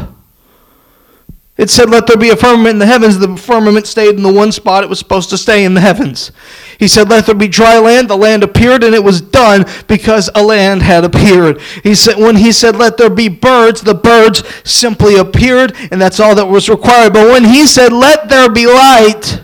It 1.61 1.69
said, 1.69 1.91
Let 1.91 2.07
there 2.07 2.17
be 2.17 2.31
a 2.31 2.37
firmament 2.37 2.71
in 2.71 2.79
the 2.79 2.87
heavens. 2.87 3.19
The 3.19 3.37
firmament 3.37 3.87
stayed 3.87 4.15
in 4.17 4.23
the 4.23 4.33
one 4.33 4.51
spot 4.51 4.83
it 4.83 4.89
was 4.89 4.99
supposed 4.99 5.29
to 5.29 5.37
stay 5.37 5.67
in 5.67 5.75
the 5.75 5.83
heavens. 5.83 6.33
He 6.79 6.89
said, 6.89 7.11
Let 7.11 7.27
there 7.27 7.35
be 7.35 7.49
dry 7.49 7.79
land. 7.79 8.09
The 8.09 8.17
land 8.17 8.43
appeared, 8.43 8.83
and 8.83 8.95
it 8.95 9.05
was 9.05 9.21
done 9.21 9.67
because 9.87 10.31
a 10.35 10.43
land 10.43 10.81
had 10.81 11.05
appeared. 11.05 11.61
He 11.83 11.95
said, 11.95 12.17
When 12.17 12.37
he 12.37 12.51
said, 12.51 12.77
Let 12.77 12.97
there 12.97 13.11
be 13.11 13.29
birds, 13.29 13.83
the 13.83 13.93
birds 13.93 14.43
simply 14.65 15.17
appeared, 15.17 15.77
and 15.91 16.01
that's 16.01 16.19
all 16.19 16.35
that 16.35 16.47
was 16.47 16.71
required. 16.71 17.13
But 17.13 17.29
when 17.29 17.45
he 17.45 17.67
said, 17.67 17.93
Let 17.93 18.31
there 18.31 18.51
be 18.51 18.67
light, 18.67 19.43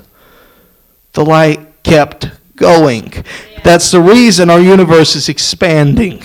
the 1.13 1.23
light 1.23 1.83
kept 1.83 2.31
going. 2.57 3.13
That's 3.63 3.91
the 3.91 4.01
reason 4.01 4.49
our 4.49 4.61
universe 4.61 5.17
is 5.17 5.29
expanding. 5.29 6.23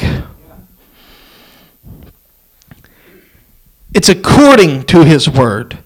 It's 3.94 4.10
according 4.10 4.84
to 4.86 5.04
his 5.04 5.30
word. 5.30 5.80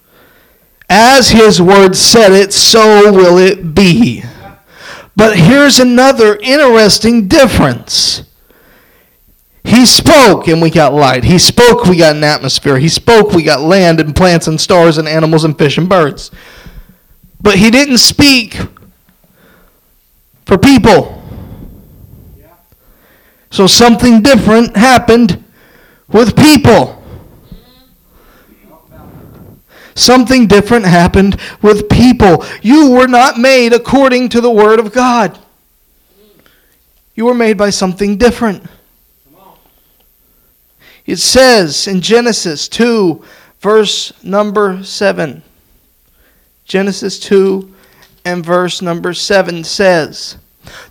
As 0.89 1.29
his 1.31 1.61
word 1.61 1.95
said 1.95 2.31
it, 2.31 2.53
so 2.53 3.11
will 3.11 3.37
it 3.37 3.73
be. 3.73 4.23
But 5.15 5.37
here's 5.37 5.79
another 5.79 6.37
interesting 6.41 7.27
difference. 7.27 8.23
He 9.63 9.85
spoke 9.85 10.47
and 10.47 10.61
we 10.61 10.69
got 10.69 10.93
light. 10.93 11.23
He 11.23 11.39
spoke, 11.39 11.85
we 11.85 11.97
got 11.97 12.15
an 12.15 12.23
atmosphere. 12.23 12.77
He 12.77 12.89
spoke, 12.89 13.31
we 13.31 13.41
got 13.41 13.61
land 13.61 13.99
and 13.99 14.15
plants 14.15 14.47
and 14.47 14.61
stars 14.61 14.99
and 14.99 15.07
animals 15.07 15.43
and 15.43 15.57
fish 15.57 15.77
and 15.79 15.89
birds. 15.89 16.29
But 17.41 17.55
he 17.55 17.71
didn't 17.71 17.97
speak 17.97 18.57
for 20.45 20.57
people. 20.57 21.23
So 23.49 23.65
something 23.65 24.21
different 24.21 24.75
happened 24.75 25.43
with 26.09 26.35
people. 26.35 27.01
Something 29.95 30.45
different 30.45 30.85
happened 30.85 31.39
with 31.61 31.89
people. 31.89 32.45
You 32.61 32.91
were 32.91 33.07
not 33.07 33.39
made 33.39 33.73
according 33.73 34.29
to 34.29 34.41
the 34.41 34.51
Word 34.51 34.79
of 34.79 34.93
God. 34.93 35.39
You 37.15 37.25
were 37.25 37.33
made 37.33 37.57
by 37.57 37.69
something 37.69 38.17
different. 38.17 38.63
It 41.05 41.17
says 41.17 41.87
in 41.87 42.01
Genesis 42.01 42.67
2, 42.67 43.23
verse 43.59 44.11
number 44.23 44.83
7. 44.83 45.41
Genesis 46.65 47.19
2 47.19 47.73
and 48.25 48.45
verse 48.45 48.81
number 48.81 49.13
7 49.13 49.63
says, 49.63 50.37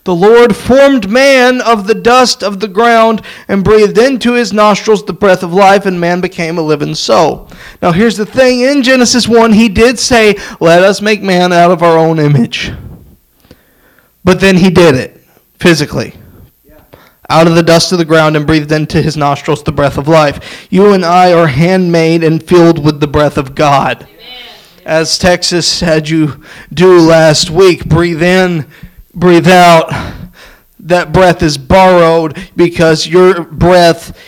the 0.04 0.14
Lord 0.14 0.54
formed 0.54 1.10
man 1.10 1.60
of 1.60 1.86
the 1.86 1.94
dust 1.94 2.42
of 2.42 2.60
the 2.60 2.68
ground 2.68 3.22
and 3.48 3.64
breathed 3.64 3.98
into 3.98 4.34
his 4.34 4.52
nostrils 4.52 5.04
the 5.04 5.12
breath 5.12 5.42
of 5.42 5.52
life, 5.52 5.86
and 5.86 6.00
man 6.00 6.20
became 6.20 6.58
a 6.58 6.62
living 6.62 6.94
soul. 6.94 7.48
Now, 7.80 7.92
here's 7.92 8.16
the 8.16 8.26
thing 8.26 8.60
in 8.60 8.82
Genesis 8.82 9.26
1, 9.26 9.52
he 9.52 9.68
did 9.68 9.98
say, 9.98 10.36
Let 10.60 10.82
us 10.82 11.00
make 11.00 11.22
man 11.22 11.52
out 11.52 11.70
of 11.70 11.82
our 11.82 11.98
own 11.98 12.18
image. 12.18 12.72
But 14.24 14.40
then 14.40 14.56
he 14.56 14.70
did 14.70 14.94
it 14.94 15.22
physically. 15.58 16.14
Out 17.30 17.46
of 17.46 17.54
the 17.54 17.62
dust 17.62 17.90
of 17.92 17.98
the 17.98 18.04
ground 18.04 18.36
and 18.36 18.46
breathed 18.46 18.70
into 18.70 19.00
his 19.00 19.16
nostrils 19.16 19.62
the 19.62 19.72
breath 19.72 19.96
of 19.96 20.08
life. 20.08 20.66
You 20.70 20.92
and 20.92 21.04
I 21.04 21.32
are 21.32 21.46
handmade 21.46 22.22
and 22.22 22.42
filled 22.42 22.84
with 22.84 23.00
the 23.00 23.06
breath 23.06 23.38
of 23.38 23.54
God. 23.54 24.02
Amen. 24.02 24.14
As 24.84 25.18
Texas 25.18 25.80
had 25.80 26.08
you 26.10 26.44
do 26.72 26.98
last 26.98 27.48
week, 27.48 27.86
breathe 27.86 28.22
in 28.22 28.66
breathe 29.14 29.48
out, 29.48 29.90
that 30.80 31.12
breath 31.12 31.42
is 31.42 31.56
borrowed 31.56 32.50
because 32.56 33.06
your 33.06 33.44
breath 33.44 34.18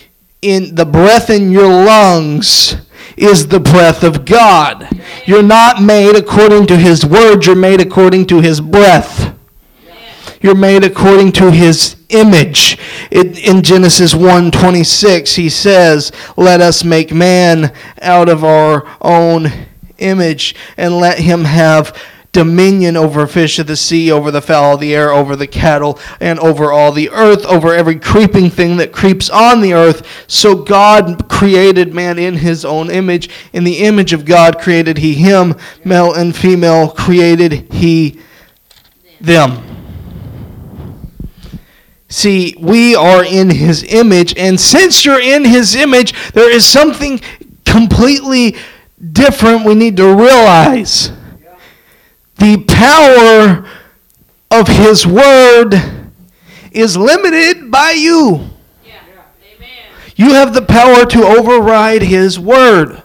in 0.43 0.75
the 0.75 0.87
breath 0.87 1.29
in 1.31 1.51
your 1.51 1.69
lungs 1.69 2.77
is 3.17 3.49
the 3.49 3.61
breath 3.61 4.03
of 4.03 4.25
God. 4.25 4.89
You're 5.25 5.43
not 5.43 5.83
made 5.83 6.15
according 6.15 6.67
to 6.69 6.77
his 6.77 7.05
word, 7.05 7.47
you're 7.47 7.57
made 7.57 7.81
according 7.81 8.27
to 8.27 8.41
his 8.41 8.61
breath. 8.61 9.35
You're 10.41 10.55
made 10.55 10.85
according 10.85 11.33
to 11.33 11.51
his 11.51 11.97
image. 12.11 12.79
It, 13.11 13.39
in 13.39 13.63
Genesis 13.63 14.15
1:26 14.15 15.35
he 15.35 15.49
says, 15.49 16.13
"Let 16.37 16.61
us 16.61 16.85
make 16.85 17.13
man 17.13 17.73
out 18.03 18.29
of 18.29 18.45
our 18.45 18.85
own 19.01 19.51
image 19.99 20.55
and 20.77 21.01
let 21.01 21.19
him 21.19 21.45
have 21.45 21.93
dominion 22.37 22.99
over 22.99 23.27
fish 23.27 23.59
of 23.59 23.67
the 23.67 23.75
sea, 23.75 24.13
over 24.13 24.31
the 24.31 24.43
fowl 24.43 24.75
of 24.75 24.81
the 24.81 24.95
air, 24.95 25.11
over 25.11 25.35
the 25.35 25.47
cattle, 25.47 25.99
and 26.21 26.39
over 26.39 26.71
all 26.71 26.93
the 26.93 27.09
earth, 27.09 27.47
over 27.47 27.73
every 27.73 27.99
creeping 27.99 28.51
thing 28.51 28.77
that 28.77 28.93
creeps 28.93 29.31
on 29.31 29.63
the 29.63 29.73
earth. 29.73 30.07
So 30.27 30.55
God 30.55 31.31
created 31.31 31.95
man 31.95 32.19
in 32.19 32.35
his 32.37 32.63
own 32.63 32.91
image. 32.91 33.31
In 33.55 33.65
the 33.65 33.79
image 33.79 34.13
of 34.13 34.27
God 34.27 34.59
created 34.59 34.99
he 34.99 35.15
him, 35.15 35.55
male 35.83 36.13
and 36.13 36.37
female 36.37 36.91
created 36.91 37.73
he 37.73 38.21
them. 39.19 39.63
See, 42.11 42.55
we 42.61 42.95
are 42.95 43.25
in 43.25 43.49
his 43.49 43.83
image, 43.83 44.37
and 44.37 44.61
since 44.61 45.07
you're 45.07 45.23
in 45.23 45.47
his 45.47 45.75
image, 45.75 46.13
there 46.33 46.51
is 46.51 46.67
something 46.67 47.19
completely 47.65 48.57
different 49.13 49.65
we 49.65 49.75
need 49.75 49.97
to 49.97 50.15
realize 50.15 51.13
the 52.39 52.65
power 52.67 53.67
of 54.51 54.69
His 54.69 55.07
Word 55.07 55.75
is 56.73 56.97
limited 56.97 57.71
by 57.71 57.91
you. 57.91 58.51
You 60.17 60.33
have 60.33 60.55
the 60.55 60.63
power 60.63 61.05
to 61.05 61.25
override 61.25 62.03
His 62.03 62.39
Word. 62.39 63.03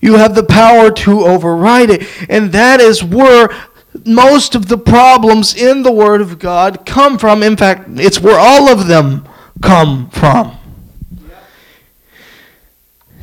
You 0.00 0.14
have 0.16 0.34
the 0.34 0.42
power 0.42 0.90
to 0.90 1.24
override 1.24 1.90
it. 1.90 2.06
And 2.28 2.52
that 2.52 2.80
is 2.80 3.04
where 3.04 3.50
most 4.04 4.54
of 4.54 4.68
the 4.68 4.78
problems 4.78 5.54
in 5.54 5.82
the 5.82 5.92
Word 5.92 6.20
of 6.20 6.38
God 6.38 6.84
come 6.86 7.18
from. 7.18 7.42
In 7.42 7.56
fact, 7.56 7.88
it's 7.94 8.20
where 8.20 8.38
all 8.38 8.68
of 8.68 8.88
them 8.88 9.28
come 9.60 10.10
from. 10.10 10.58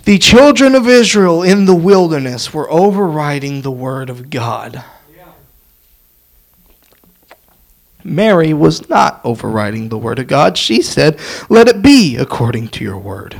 The 0.09 0.17
children 0.17 0.73
of 0.73 0.87
Israel 0.87 1.43
in 1.43 1.65
the 1.65 1.75
wilderness 1.75 2.51
were 2.51 2.67
overriding 2.71 3.61
the 3.61 3.69
word 3.69 4.09
of 4.09 4.31
God. 4.31 4.83
Mary 8.03 8.51
was 8.51 8.89
not 8.89 9.21
overriding 9.23 9.89
the 9.89 9.99
word 9.99 10.17
of 10.17 10.25
God. 10.25 10.57
She 10.57 10.81
said, 10.81 11.19
Let 11.47 11.67
it 11.67 11.83
be 11.83 12.15
according 12.15 12.69
to 12.69 12.83
your 12.83 12.97
word. 12.97 13.39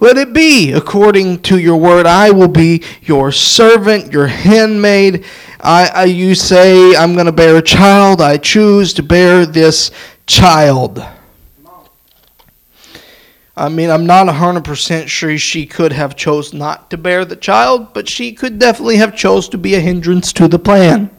Let 0.00 0.18
it 0.18 0.34
be 0.34 0.72
according 0.72 1.40
to 1.44 1.58
your 1.58 1.78
word. 1.78 2.04
I 2.04 2.30
will 2.30 2.48
be 2.48 2.84
your 3.00 3.32
servant, 3.32 4.12
your 4.12 4.26
handmaid. 4.26 5.24
I, 5.60 5.88
I 5.94 6.04
you 6.04 6.34
say, 6.34 6.94
I'm 6.94 7.14
going 7.14 7.24
to 7.24 7.32
bear 7.32 7.56
a 7.56 7.62
child. 7.62 8.20
I 8.20 8.36
choose 8.36 8.92
to 8.92 9.02
bear 9.02 9.46
this 9.46 9.92
child. 10.26 11.02
I 13.58 13.68
mean, 13.68 13.90
I'm 13.90 14.06
not 14.06 14.28
100% 14.28 15.08
sure 15.08 15.36
she 15.36 15.66
could 15.66 15.92
have 15.92 16.14
chose 16.14 16.54
not 16.54 16.90
to 16.90 16.96
bear 16.96 17.24
the 17.24 17.34
child, 17.34 17.92
but 17.92 18.08
she 18.08 18.32
could 18.32 18.58
definitely 18.60 18.98
have 18.98 19.16
chose 19.16 19.48
to 19.48 19.58
be 19.58 19.74
a 19.74 19.80
hindrance 19.80 20.32
to 20.34 20.46
the 20.46 20.60
plan. 20.60 21.10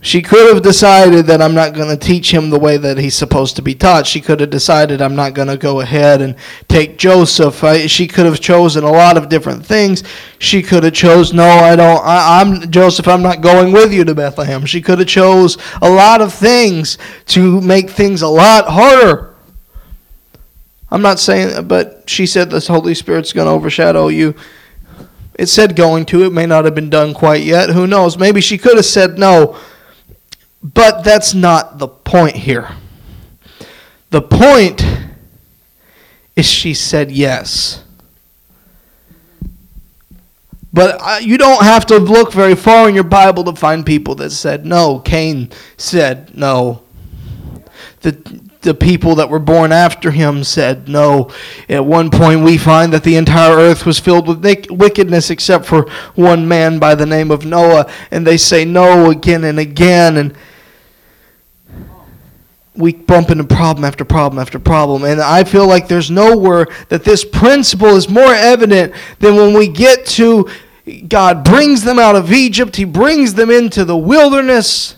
She 0.00 0.22
could 0.22 0.54
have 0.54 0.62
decided 0.62 1.26
that 1.26 1.42
I'm 1.42 1.54
not 1.54 1.74
going 1.74 1.88
to 1.88 1.96
teach 1.96 2.32
him 2.32 2.48
the 2.48 2.58
way 2.58 2.76
that 2.76 2.96
he's 2.96 3.14
supposed 3.14 3.56
to 3.56 3.62
be 3.62 3.74
taught. 3.74 4.06
She 4.06 4.20
could 4.20 4.40
have 4.40 4.50
decided 4.50 5.02
I'm 5.02 5.16
not 5.16 5.34
going 5.34 5.48
to 5.48 5.56
go 5.56 5.80
ahead 5.80 6.22
and 6.22 6.36
take 6.68 6.96
Joseph. 6.96 7.62
I, 7.64 7.86
she 7.86 8.06
could 8.06 8.24
have 8.24 8.40
chosen 8.40 8.84
a 8.84 8.90
lot 8.90 9.18
of 9.18 9.28
different 9.28 9.66
things. 9.66 10.04
She 10.38 10.62
could 10.62 10.84
have 10.84 10.94
chose 10.94 11.32
no, 11.32 11.44
I 11.44 11.76
don't. 11.76 12.02
I, 12.04 12.40
I'm 12.40 12.70
Joseph. 12.70 13.08
I'm 13.08 13.22
not 13.22 13.40
going 13.40 13.72
with 13.72 13.92
you 13.92 14.04
to 14.04 14.14
Bethlehem. 14.14 14.64
She 14.64 14.80
could 14.80 15.00
have 15.00 15.08
chose 15.08 15.58
a 15.82 15.90
lot 15.90 16.20
of 16.20 16.32
things 16.32 16.98
to 17.26 17.60
make 17.60 17.90
things 17.90 18.22
a 18.22 18.28
lot 18.28 18.68
harder 18.68 19.35
I'm 20.90 21.02
not 21.02 21.18
saying, 21.18 21.66
but 21.66 22.04
she 22.06 22.26
said 22.26 22.50
the 22.50 22.60
Holy 22.60 22.94
Spirit's 22.94 23.32
going 23.32 23.46
to 23.46 23.52
overshadow 23.52 24.08
you. 24.08 24.34
It 25.34 25.46
said 25.46 25.76
going 25.76 26.06
to. 26.06 26.24
It 26.24 26.32
may 26.32 26.46
not 26.46 26.64
have 26.64 26.74
been 26.74 26.90
done 26.90 27.12
quite 27.12 27.42
yet. 27.42 27.70
Who 27.70 27.86
knows? 27.86 28.16
Maybe 28.16 28.40
she 28.40 28.56
could 28.56 28.76
have 28.76 28.86
said 28.86 29.18
no. 29.18 29.58
But 30.62 31.02
that's 31.04 31.34
not 31.34 31.78
the 31.78 31.88
point 31.88 32.36
here. 32.36 32.70
The 34.10 34.22
point 34.22 34.86
is 36.36 36.46
she 36.46 36.72
said 36.72 37.10
yes. 37.10 37.84
But 40.72 41.24
you 41.24 41.38
don't 41.38 41.62
have 41.62 41.86
to 41.86 41.98
look 41.98 42.32
very 42.32 42.54
far 42.54 42.88
in 42.88 42.94
your 42.94 43.04
Bible 43.04 43.44
to 43.44 43.54
find 43.54 43.84
people 43.84 44.14
that 44.16 44.30
said 44.30 44.66
no. 44.66 45.00
Cain 45.00 45.50
said 45.76 46.36
no. 46.36 46.82
The 48.02 48.40
the 48.66 48.74
people 48.74 49.14
that 49.14 49.30
were 49.30 49.38
born 49.38 49.72
after 49.72 50.10
him 50.10 50.44
said 50.44 50.88
no. 50.88 51.30
At 51.68 51.86
one 51.86 52.10
point, 52.10 52.42
we 52.42 52.58
find 52.58 52.92
that 52.92 53.04
the 53.04 53.16
entire 53.16 53.56
earth 53.56 53.86
was 53.86 53.98
filled 53.98 54.26
with 54.28 54.44
wickedness 54.68 55.30
except 55.30 55.64
for 55.64 55.88
one 56.16 56.46
man 56.46 56.78
by 56.78 56.94
the 56.96 57.06
name 57.06 57.30
of 57.30 57.46
Noah, 57.46 57.90
and 58.10 58.26
they 58.26 58.36
say 58.36 58.64
no 58.64 59.10
again 59.10 59.44
and 59.44 59.58
again. 59.60 60.16
And 60.16 60.36
we 62.74 62.92
bump 62.92 63.30
into 63.30 63.44
problem 63.44 63.84
after 63.84 64.04
problem 64.04 64.40
after 64.40 64.58
problem. 64.58 65.04
And 65.04 65.20
I 65.20 65.44
feel 65.44 65.66
like 65.66 65.86
there's 65.86 66.10
nowhere 66.10 66.66
that 66.88 67.04
this 67.04 67.24
principle 67.24 67.96
is 67.96 68.08
more 68.08 68.34
evident 68.34 68.92
than 69.20 69.36
when 69.36 69.54
we 69.54 69.68
get 69.68 70.04
to 70.06 70.50
God 71.08 71.44
brings 71.44 71.82
them 71.82 71.98
out 71.98 72.14
of 72.14 72.32
Egypt, 72.32 72.76
He 72.76 72.84
brings 72.84 73.34
them 73.34 73.50
into 73.50 73.84
the 73.84 73.96
wilderness. 73.96 74.95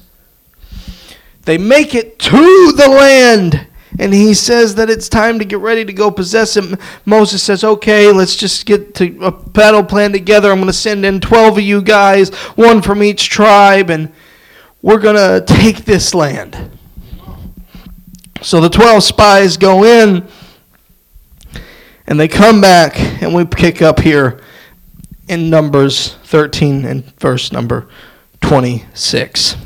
They 1.48 1.56
make 1.56 1.94
it 1.94 2.18
to 2.18 2.72
the 2.72 2.88
land. 2.90 3.66
And 3.98 4.12
he 4.12 4.34
says 4.34 4.74
that 4.74 4.90
it's 4.90 5.08
time 5.08 5.38
to 5.38 5.46
get 5.46 5.60
ready 5.60 5.82
to 5.82 5.94
go 5.94 6.10
possess 6.10 6.58
it. 6.58 6.78
Moses 7.06 7.42
says, 7.42 7.64
Okay, 7.64 8.12
let's 8.12 8.36
just 8.36 8.66
get 8.66 8.94
to 8.96 9.18
a 9.24 9.30
battle 9.32 9.82
plan 9.82 10.12
together. 10.12 10.52
I'm 10.52 10.58
going 10.58 10.66
to 10.66 10.74
send 10.74 11.06
in 11.06 11.20
12 11.20 11.56
of 11.56 11.64
you 11.64 11.80
guys, 11.80 12.34
one 12.56 12.82
from 12.82 13.02
each 13.02 13.30
tribe, 13.30 13.88
and 13.88 14.12
we're 14.82 14.98
going 14.98 15.16
to 15.16 15.42
take 15.50 15.86
this 15.86 16.14
land. 16.14 16.70
So 18.42 18.60
the 18.60 18.68
12 18.68 19.02
spies 19.02 19.56
go 19.56 19.84
in 19.84 20.28
and 22.06 22.20
they 22.20 22.28
come 22.28 22.60
back, 22.60 23.00
and 23.22 23.34
we 23.34 23.46
pick 23.46 23.80
up 23.80 24.00
here 24.00 24.42
in 25.28 25.48
Numbers 25.48 26.12
13 26.24 26.84
and 26.84 27.04
verse 27.18 27.52
number 27.52 27.88
26. 28.42 29.56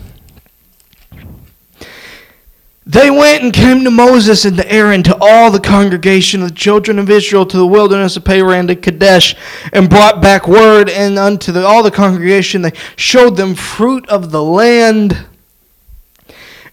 They 2.85 3.11
went 3.11 3.45
and 3.45 3.53
came 3.53 3.85
to 3.85 3.93
Moses 3.93 4.45
and 4.45 4.57
to 4.57 4.71
Aaron, 4.71 5.05
to 5.05 5.17
all 5.21 5.53
the 5.53 5.61
congregation 5.61 6.43
of 6.43 6.49
the 6.49 6.55
children 6.55 6.99
of 6.99 7.09
Israel, 7.09 7.47
to 7.47 7.57
the 7.57 7.67
wilderness 7.67 8.17
of 8.17 8.25
Paran 8.25 8.61
and 8.61 8.69
to 8.69 8.77
Kadesh, 8.77 9.37
and 9.73 9.89
brought 9.89 10.21
back 10.21 10.49
word, 10.49 10.89
and 10.89 11.17
unto 11.17 11.53
the, 11.53 11.65
all 11.65 11.85
the 11.85 11.93
congregation 11.93 12.62
they 12.62 12.73
showed 12.97 13.37
them 13.37 13.55
fruit 13.55 14.09
of 14.09 14.33
the 14.33 14.43
land. 14.43 15.27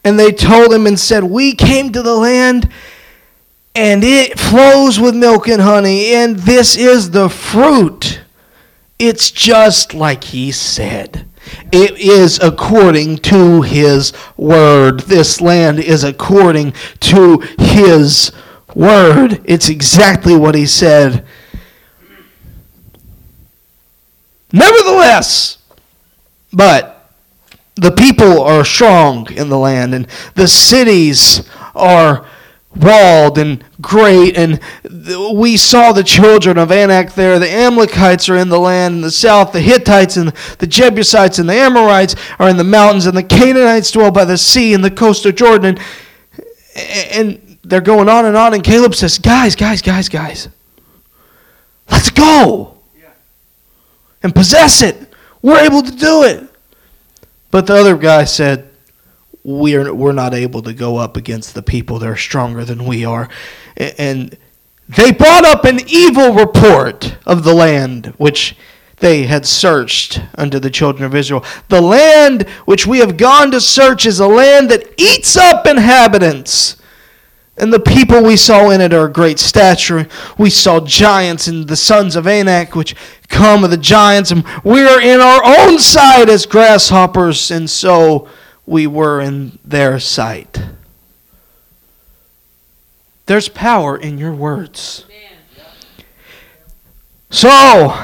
And 0.03 0.19
they 0.19 0.31
told 0.31 0.73
him 0.73 0.87
and 0.87 0.99
said, 0.99 1.23
We 1.25 1.53
came 1.53 1.91
to 1.91 2.01
the 2.01 2.15
land, 2.15 2.71
and 3.75 4.03
it 4.03 4.39
flows 4.39 4.99
with 4.99 5.15
milk 5.15 5.47
and 5.47 5.61
honey, 5.61 6.15
and 6.15 6.37
this 6.37 6.75
is 6.75 7.11
the 7.11 7.29
fruit. 7.29 8.21
It's 8.97 9.29
just 9.29 9.93
like 9.93 10.23
he 10.23 10.51
said. 10.51 11.28
It 11.71 11.97
is 11.99 12.39
according 12.39 13.17
to 13.17 13.61
his 13.61 14.13
word. 14.37 15.01
This 15.01 15.41
land 15.41 15.79
is 15.79 16.03
according 16.03 16.73
to 17.01 17.39
his 17.57 18.31
word. 18.75 19.41
It's 19.45 19.69
exactly 19.69 20.35
what 20.35 20.55
he 20.55 20.65
said. 20.65 21.25
Nevertheless, 24.51 25.57
but 26.51 27.11
the 27.75 27.91
people 27.91 28.41
are 28.41 28.65
strong 28.65 29.31
in 29.31 29.49
the 29.49 29.57
land, 29.57 29.93
and 29.93 30.07
the 30.35 30.47
cities 30.47 31.47
are 31.75 32.25
walled 32.75 33.37
and 33.37 33.63
great. 33.81 34.37
And 34.37 34.59
we 35.33 35.57
saw 35.57 35.91
the 35.91 36.03
children 36.03 36.57
of 36.57 36.71
Anak 36.71 37.13
there. 37.13 37.39
The 37.39 37.49
Amalekites 37.49 38.29
are 38.29 38.37
in 38.37 38.49
the 38.49 38.59
land 38.59 38.95
in 38.95 39.01
the 39.01 39.11
south. 39.11 39.51
The 39.51 39.61
Hittites 39.61 40.17
and 40.17 40.29
the 40.59 40.67
Jebusites 40.67 41.39
and 41.39 41.49
the 41.49 41.53
Amorites 41.53 42.15
are 42.37 42.49
in 42.49 42.57
the 42.57 42.63
mountains. 42.63 43.05
And 43.05 43.17
the 43.17 43.23
Canaanites 43.23 43.91
dwell 43.91 44.11
by 44.11 44.25
the 44.25 44.37
sea 44.37 44.73
and 44.73 44.83
the 44.83 44.91
coast 44.91 45.25
of 45.25 45.35
Jordan. 45.35 45.77
And, 46.75 47.11
and 47.11 47.57
they're 47.63 47.81
going 47.81 48.09
on 48.09 48.25
and 48.25 48.37
on. 48.37 48.53
And 48.53 48.63
Caleb 48.63 48.95
says, 48.95 49.17
Guys, 49.17 49.55
guys, 49.55 49.81
guys, 49.81 50.09
guys, 50.09 50.49
let's 51.89 52.09
go 52.09 52.77
and 54.23 54.33
possess 54.33 54.81
it. 54.81 55.13
We're 55.41 55.59
able 55.59 55.81
to 55.81 55.91
do 55.91 56.23
it. 56.23 56.47
But 57.51 57.67
the 57.67 57.75
other 57.75 57.97
guy 57.97 58.25
said, 58.25 58.68
we're, 59.49 59.91
we're 59.91 60.11
not 60.11 60.35
able 60.35 60.61
to 60.61 60.73
go 60.73 60.97
up 60.97 61.17
against 61.17 61.55
the 61.55 61.63
people 61.63 61.97
that 61.99 62.07
are 62.07 62.15
stronger 62.15 62.63
than 62.63 62.85
we 62.85 63.03
are. 63.03 63.29
And 63.75 64.37
they 64.87 65.11
brought 65.11 65.43
up 65.43 65.65
an 65.65 65.79
evil 65.87 66.33
report 66.33 67.17
of 67.25 67.43
the 67.43 67.53
land 67.53 68.13
which 68.17 68.55
they 68.97 69.23
had 69.23 69.45
searched 69.47 70.21
unto 70.35 70.59
the 70.59 70.69
children 70.69 71.05
of 71.05 71.15
Israel. 71.15 71.43
The 71.69 71.81
land 71.81 72.47
which 72.65 72.85
we 72.85 72.99
have 72.99 73.17
gone 73.17 73.49
to 73.51 73.61
search 73.61 74.05
is 74.05 74.19
a 74.19 74.27
land 74.27 74.69
that 74.69 74.93
eats 74.97 75.35
up 75.35 75.65
inhabitants. 75.65 76.75
And 77.57 77.73
the 77.73 77.79
people 77.79 78.23
we 78.23 78.37
saw 78.37 78.69
in 78.69 78.81
it 78.81 78.93
are 78.93 79.09
great 79.09 79.39
stature. 79.39 80.07
We 80.37 80.49
saw 80.49 80.79
giants 80.79 81.47
and 81.47 81.67
the 81.67 81.75
sons 81.75 82.15
of 82.15 82.27
Anak, 82.27 82.75
which 82.75 82.95
come 83.29 83.63
of 83.63 83.71
the 83.71 83.77
giants, 83.77 84.31
and 84.31 84.45
we 84.63 84.81
are 84.81 85.01
in 85.01 85.19
our 85.19 85.41
own 85.43 85.79
sight 85.79 86.29
as 86.29 86.45
grasshoppers, 86.45 87.51
and 87.51 87.69
so 87.69 88.29
we 88.69 88.85
were 88.85 89.19
in 89.19 89.57
their 89.65 89.99
sight. 89.99 90.61
There's 93.25 93.49
power 93.49 93.97
in 93.97 94.19
your 94.19 94.33
words. 94.33 95.05
So, 97.31 97.95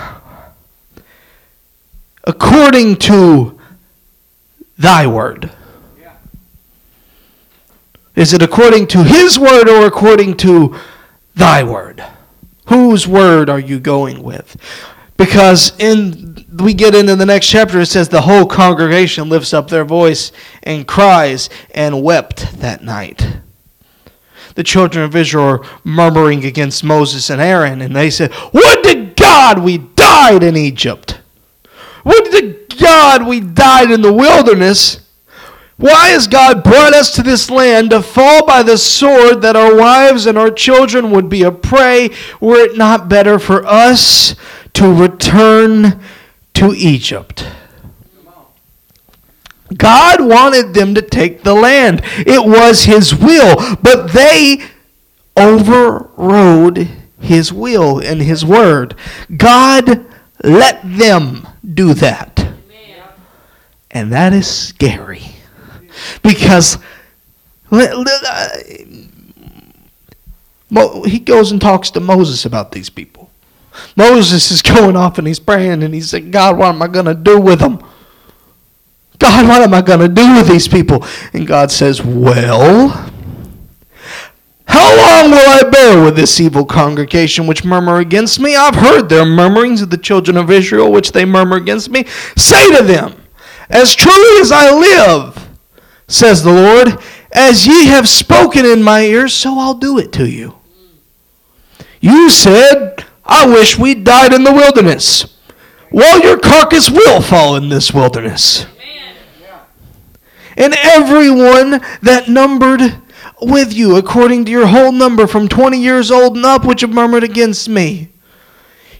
according 2.23 2.95
to 2.97 3.60
thy 4.78 5.06
word, 5.06 5.51
is 8.15 8.34
it 8.34 8.41
according 8.41 8.88
to 8.88 9.04
his 9.04 9.38
word 9.38 9.69
or 9.69 9.86
according 9.86 10.38
to 10.38 10.75
thy 11.36 11.63
word? 11.63 12.04
Whose 12.67 13.08
word 13.08 13.51
are 13.51 13.60
you 13.60 13.80
going 13.80 14.23
with? 14.23 14.58
Because 15.15 15.78
in 15.80 16.35
we 16.60 16.74
get 16.74 16.96
into 16.96 17.15
the 17.15 17.26
next 17.26 17.48
chapter, 17.48 17.80
it 17.82 17.88
says 17.88 18.10
the 18.10 18.22
whole 18.22 18.46
congregation 18.46 19.30
lifts 19.30 19.54
up 19.54 19.70
their 19.70 19.86
voice 19.86 20.32
and 20.63 20.88
cries 20.88 21.50
and 21.74 22.04
wept 22.04 22.60
that 22.60 22.84
night. 22.84 23.39
The 24.56 24.63
children 24.63 25.04
of 25.04 25.15
Israel 25.15 25.46
are 25.46 25.65
murmuring 25.84 26.46
against 26.46 26.84
Moses 26.84 27.30
and 27.30 27.41
Aaron, 27.41 27.82
and 27.82 27.96
they 27.96 28.10
said, 28.10 28.34
Would 28.54 28.84
to 28.84 29.13
God 29.15 29.60
we 29.60 29.80
died 29.80 30.44
in 30.44 30.56
Egypt! 30.56 31.20
Would 32.06 32.32
to 32.32 32.65
God 32.80 33.28
we 33.28 33.41
died 33.41 33.91
in 33.91 34.02
the 34.02 34.13
wilderness! 34.13 35.02
Why 35.78 36.10
has 36.10 36.28
God 36.28 36.63
brought 36.63 36.94
us 36.94 37.13
to 37.15 37.24
this 37.24 37.50
land 37.50 37.89
to 37.89 38.02
fall 38.02 38.46
by 38.46 38.63
the 38.63 38.78
sword 38.78 39.41
that 39.41 39.58
our 39.58 39.76
wives 39.76 40.26
and 40.26 40.38
our 40.38 40.52
children 40.52 41.12
would 41.12 41.28
be 41.28 41.44
a 41.44 41.52
prey? 41.52 42.12
Were 42.39 42.60
it 42.60 42.78
not 42.78 43.10
better 43.10 43.39
for 43.39 43.65
us 43.65 44.36
to 44.74 44.94
return 44.94 46.02
to 46.56 46.74
Egypt? 46.74 47.48
God 49.76 50.22
wanted 50.22 50.74
them 50.74 50.94
to 50.96 51.02
take 51.02 51.44
the 51.44 51.54
land. 51.54 52.02
It 52.18 52.46
was 52.46 52.84
his 52.84 53.15
will, 53.15 53.56
but 53.82 54.13
they 54.13 54.63
overrode 55.36 56.89
his 57.20 57.52
will 57.52 58.00
and 58.00 58.22
his 58.22 58.46
word. 58.46 58.96
God 59.36 60.06
let 60.44 60.82
them 60.84 61.48
do 61.74 61.94
that. 61.96 62.48
And 63.91 64.12
that 64.12 64.34
is 64.34 64.48
scary. 64.48 65.24
Because 66.22 66.78
uh, 67.72 68.04
he 71.06 71.20
goes 71.20 71.52
and 71.52 71.62
talks 71.62 71.89
to 71.91 72.00
Moses 72.00 72.46
about 72.46 72.74
these 72.74 72.89
people. 72.89 73.25
Moses 73.96 74.52
is 74.52 74.62
going 74.76 74.96
off 74.96 75.18
and 75.18 75.28
he's 75.28 75.40
praying 75.40 75.84
and 75.84 75.94
he's 75.94 76.10
saying, 76.10 76.32
God, 76.32 76.58
what 76.58 76.70
am 76.70 76.82
I 76.82 76.88
going 76.88 77.06
to 77.06 77.16
do 77.16 77.40
with 77.40 77.60
them? 77.60 77.80
God, 79.18 79.48
what 79.48 79.62
am 79.62 79.74
I 79.74 79.82
going 79.82 80.00
to 80.00 80.10
do 80.10 80.36
with 80.36 80.48
these 80.48 80.68
people? 80.68 81.06
And 81.34 81.48
God 81.48 81.72
says, 81.72 82.04
Well, 82.04 83.12
how 84.68 84.98
long 84.98 85.32
will 85.32 85.50
I 85.50 85.70
bear 85.70 86.04
with 86.04 86.16
this 86.16 86.40
evil 86.40 86.66
congregation 86.66 87.48
which 87.48 87.64
murmur 87.64 88.00
against 88.00 88.40
me? 88.40 88.56
I've 88.56 88.76
heard 88.76 89.08
their 89.08 89.26
murmurings 89.26 89.82
of 89.82 89.90
the 89.90 89.98
children 89.98 90.38
of 90.38 90.52
Israel 90.52 90.92
which 90.92 91.12
they 91.12 91.24
murmur 91.24 91.58
against 91.58 91.90
me. 91.90 92.06
Say 92.36 92.76
to 92.76 92.84
them, 92.84 93.16
As 93.70 93.96
truly 93.96 94.42
as 94.42 94.52
I 94.52 94.72
live, 94.72 95.50
says 96.08 96.44
the 96.44 96.52
Lord, 96.52 97.02
as 97.32 97.66
ye 97.66 97.86
have 97.86 98.08
spoken 98.08 98.66
in 98.66 98.84
my 98.84 99.02
ears, 99.02 99.34
so 99.34 99.60
I'll 99.60 99.76
do 99.76 99.98
it 99.98 100.12
to 100.14 100.30
you. 100.30 100.56
You 102.00 102.30
said, 102.30 103.06
I 103.26 103.48
wish 103.48 103.78
we 103.78 103.96
died 103.96 104.34
in 104.34 104.44
the 104.44 104.52
wilderness. 104.54 105.38
Well, 105.92 106.22
your 106.22 106.38
carcass 106.38 106.90
will 106.90 107.22
fall 107.22 107.56
in 107.56 107.70
this 107.70 107.94
wilderness. 107.94 108.66
And 110.58 110.76
everyone 110.84 111.82
that 112.02 112.30
numbered 112.30 112.82
with 113.42 113.74
you, 113.74 113.98
according 113.98 114.46
to 114.46 114.52
your 114.52 114.68
whole 114.68 114.92
number 114.92 115.28
from 115.28 115.48
20 115.48 115.78
years 115.78 116.12
old 116.12 116.38
and 116.38 116.46
up, 116.46 116.66
which 116.66 116.82
have 116.82 116.92
murmured 116.92 117.24
against 117.24 117.68
me, 117.68 118.10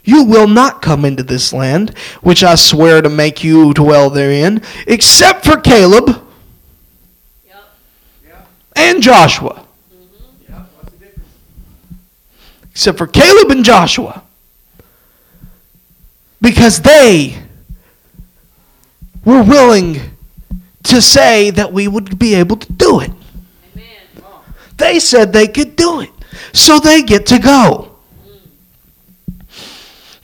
you 0.04 0.24
will 0.24 0.48
not 0.48 0.82
come 0.82 1.04
into 1.04 1.24
this 1.24 1.52
land, 1.52 1.98
which 2.22 2.44
I 2.44 2.56
swear 2.56 3.02
to 3.02 3.10
make 3.10 3.44
you 3.44 3.74
dwell 3.74 4.10
therein, 4.10 4.62
except 4.86 5.46
for 5.46 5.58
Caleb 5.58 6.22
and 8.76 9.02
Joshua. 9.02 9.65
Except 12.76 12.98
for 12.98 13.08
Caleb 13.08 13.52
and 13.52 13.64
Joshua. 13.64 14.22
Because 16.42 16.82
they 16.82 17.42
were 19.24 19.42
willing 19.42 20.02
to 20.84 21.02
say 21.02 21.52
that 21.52 21.72
we 21.72 21.88
would 21.88 22.20
be 22.20 22.36
able 22.36 22.58
to 22.58 22.74
do 22.74 23.00
it. 23.00 23.12
Amen. 23.74 23.86
They 24.76 25.00
said 25.00 25.32
they 25.32 25.48
could 25.48 25.78
do 25.78 26.02
it. 26.02 26.12
So 26.52 26.78
they 26.80 27.02
get 27.02 27.26
to 27.28 27.40
go. 27.40 27.96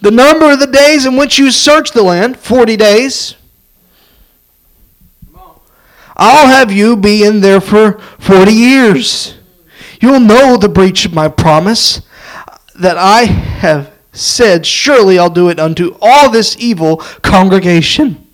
The 0.02 0.12
number 0.12 0.52
of 0.52 0.60
the 0.60 0.68
days 0.68 1.06
in 1.06 1.16
which 1.16 1.40
you 1.40 1.52
search 1.52 1.92
the 1.92 2.04
land, 2.04 2.38
40 2.38 2.76
days. 2.76 3.36
I'll 6.18 6.48
have 6.48 6.70
you 6.70 6.98
be 6.98 7.24
in 7.24 7.40
there 7.40 7.62
for 7.62 7.98
40 8.20 8.52
years. 8.52 9.36
You'll 10.02 10.20
know 10.20 10.58
the 10.58 10.68
breach 10.68 11.06
of 11.06 11.14
my 11.14 11.30
promise 11.30 12.02
that 12.75 12.97
I 12.97 13.23
have 13.23 13.91
said, 14.13 14.65
Surely 14.65 15.17
I'll 15.17 15.29
do 15.29 15.49
it 15.49 15.60
unto 15.60 15.95
all 16.01 16.29
this 16.29 16.57
evil 16.60 16.97
congregation. 16.97 18.27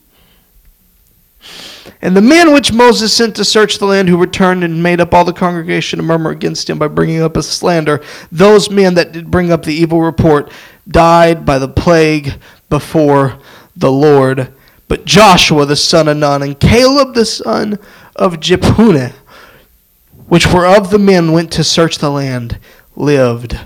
And 2.01 2.15
the 2.15 2.21
men 2.21 2.53
which 2.53 2.71
Moses 2.71 3.13
sent 3.13 3.35
to 3.35 3.45
search 3.45 3.79
the 3.79 3.85
land, 3.85 4.07
who 4.07 4.17
returned 4.17 4.63
and 4.63 4.83
made 4.83 5.01
up 5.01 5.13
all 5.13 5.25
the 5.25 5.33
congregation 5.33 5.97
to 5.97 6.03
murmur 6.03 6.29
against 6.29 6.69
him 6.69 6.77
by 6.77 6.87
bringing 6.87 7.21
up 7.21 7.35
a 7.35 7.43
slander, 7.43 8.01
those 8.31 8.69
men 8.69 8.93
that 8.93 9.11
did 9.11 9.31
bring 9.31 9.51
up 9.51 9.63
the 9.63 9.73
evil 9.73 10.01
report 10.01 10.51
died 10.87 11.45
by 11.45 11.57
the 11.57 11.67
plague 11.67 12.35
before 12.69 13.39
the 13.75 13.91
Lord. 13.91 14.53
But 14.87 15.05
Joshua 15.05 15.65
the 15.65 15.75
son 15.75 16.07
of 16.07 16.17
Nun 16.17 16.43
and 16.43 16.59
Caleb 16.59 17.15
the 17.15 17.25
son 17.25 17.79
of 18.15 18.39
Jephunneh, 18.39 19.13
which 20.27 20.47
were 20.47 20.67
of 20.67 20.91
the 20.91 20.99
men 20.99 21.31
went 21.31 21.51
to 21.53 21.63
search 21.63 21.97
the 21.97 22.11
land, 22.11 22.59
lived 22.95 23.59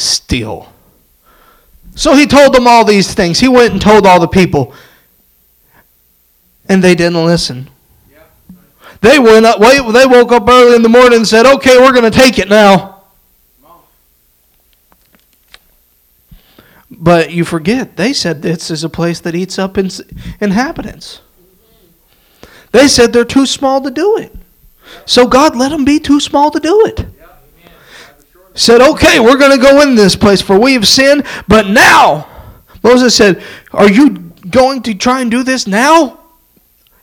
still. 0.00 0.72
So 1.94 2.14
he 2.14 2.26
told 2.26 2.54
them 2.54 2.66
all 2.66 2.84
these 2.84 3.14
things. 3.14 3.40
He 3.40 3.48
went 3.48 3.72
and 3.72 3.80
told 3.80 4.06
all 4.06 4.20
the 4.20 4.28
people 4.28 4.74
and 6.68 6.82
they 6.82 6.94
didn't 6.94 7.24
listen. 7.24 7.68
They 9.00 9.18
went 9.18 9.46
up. 9.46 9.60
They 9.60 10.06
woke 10.06 10.32
up 10.32 10.48
early 10.48 10.74
in 10.74 10.82
the 10.82 10.88
morning 10.88 11.18
and 11.18 11.28
said, 11.28 11.46
"Okay, 11.46 11.78
we're 11.78 11.92
going 11.92 12.10
to 12.10 12.18
take 12.18 12.38
it 12.38 12.48
now." 12.48 12.94
But 16.90 17.30
you 17.30 17.44
forget 17.44 17.96
they 17.96 18.12
said 18.12 18.42
this 18.42 18.70
is 18.70 18.82
a 18.82 18.88
place 18.88 19.20
that 19.20 19.34
eats 19.34 19.58
up 19.58 19.76
ins- 19.76 20.00
inhabitants. 20.40 21.20
They 22.72 22.88
said 22.88 23.12
they're 23.12 23.24
too 23.24 23.46
small 23.46 23.80
to 23.82 23.90
do 23.90 24.16
it. 24.16 24.34
So 25.04 25.26
God 25.26 25.56
let 25.56 25.70
them 25.70 25.84
be 25.84 25.98
too 25.98 26.20
small 26.20 26.50
to 26.50 26.60
do 26.60 26.86
it. 26.86 27.04
Said, 28.56 28.80
"Okay, 28.80 29.20
we're 29.20 29.36
going 29.36 29.56
to 29.56 29.62
go 29.62 29.80
in 29.82 29.94
this 29.94 30.16
place 30.16 30.42
for 30.42 30.58
we 30.58 30.72
have 30.72 30.88
sinned, 30.88 31.24
but 31.46 31.68
now." 31.68 32.26
Moses 32.82 33.14
said, 33.14 33.42
"Are 33.72 33.88
you 33.88 34.10
going 34.50 34.82
to 34.82 34.94
try 34.94 35.20
and 35.20 35.30
do 35.30 35.44
this 35.44 35.68
now?" 35.68 36.20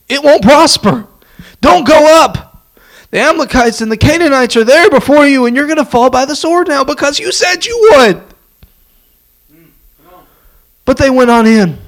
it 0.10 0.24
won't 0.24 0.44
prosper. 0.44 1.08
Don't 1.62 1.88
go 1.88 2.22
up. 2.24 2.66
The 3.12 3.20
Amalekites 3.20 3.82
and 3.82 3.92
the 3.92 3.98
Canaanites 3.98 4.56
are 4.58 4.64
there 4.64 4.90
before 4.90 5.28
you, 5.28 5.46
and 5.46 5.56
you're 5.56 5.68
going 5.68 5.78
to 5.78 5.86
fall 5.86 6.10
by 6.10 6.26
the 6.26 6.36
sword 6.36 6.68
now 6.68 6.84
because 6.84 7.20
you 7.20 7.32
said 7.32 7.66
you 7.66 7.90
would. 7.92 8.24
But 10.86 10.98
they 10.98 11.10
went 11.10 11.30
on 11.30 11.46
in. 11.46 11.80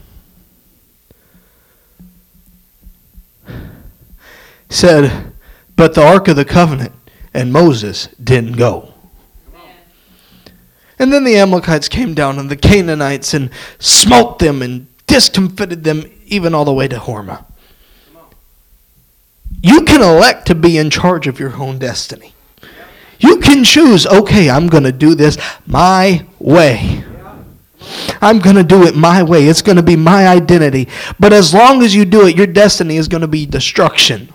Said, 4.69 5.33
but 5.75 5.93
the 5.93 6.03
Ark 6.05 6.27
of 6.27 6.35
the 6.35 6.45
Covenant 6.45 6.93
and 7.33 7.51
Moses 7.51 8.07
didn't 8.23 8.53
go. 8.53 8.94
And 10.97 11.11
then 11.11 11.23
the 11.23 11.37
Amalekites 11.37 11.89
came 11.89 12.13
down 12.13 12.39
and 12.39 12.49
the 12.49 12.55
Canaanites 12.55 13.33
and 13.33 13.49
smote 13.79 14.39
them 14.39 14.61
and 14.61 14.87
discomfited 15.07 15.83
them 15.83 16.09
even 16.25 16.53
all 16.53 16.65
the 16.65 16.73
way 16.73 16.87
to 16.87 16.97
Hormah. 16.97 17.45
You 19.61 19.81
can 19.81 20.01
elect 20.01 20.47
to 20.47 20.55
be 20.55 20.77
in 20.77 20.89
charge 20.89 21.27
of 21.27 21.39
your 21.39 21.55
own 21.55 21.79
destiny. 21.79 22.33
You 23.19 23.39
can 23.39 23.63
choose, 23.63 24.05
okay, 24.05 24.49
I'm 24.49 24.67
going 24.67 24.83
to 24.83 24.91
do 24.91 25.15
this 25.15 25.37
my 25.65 26.25
way. 26.39 27.03
I'm 28.21 28.39
going 28.39 28.55
to 28.55 28.63
do 28.63 28.83
it 28.83 28.95
my 28.95 29.23
way. 29.23 29.47
It's 29.47 29.61
going 29.61 29.77
to 29.77 29.83
be 29.83 29.95
my 29.95 30.27
identity. 30.27 30.87
But 31.19 31.33
as 31.33 31.53
long 31.53 31.83
as 31.83 31.95
you 31.95 32.05
do 32.05 32.27
it, 32.27 32.35
your 32.35 32.47
destiny 32.47 32.97
is 32.97 33.07
going 33.07 33.21
to 33.21 33.27
be 33.27 33.45
destruction. 33.45 34.29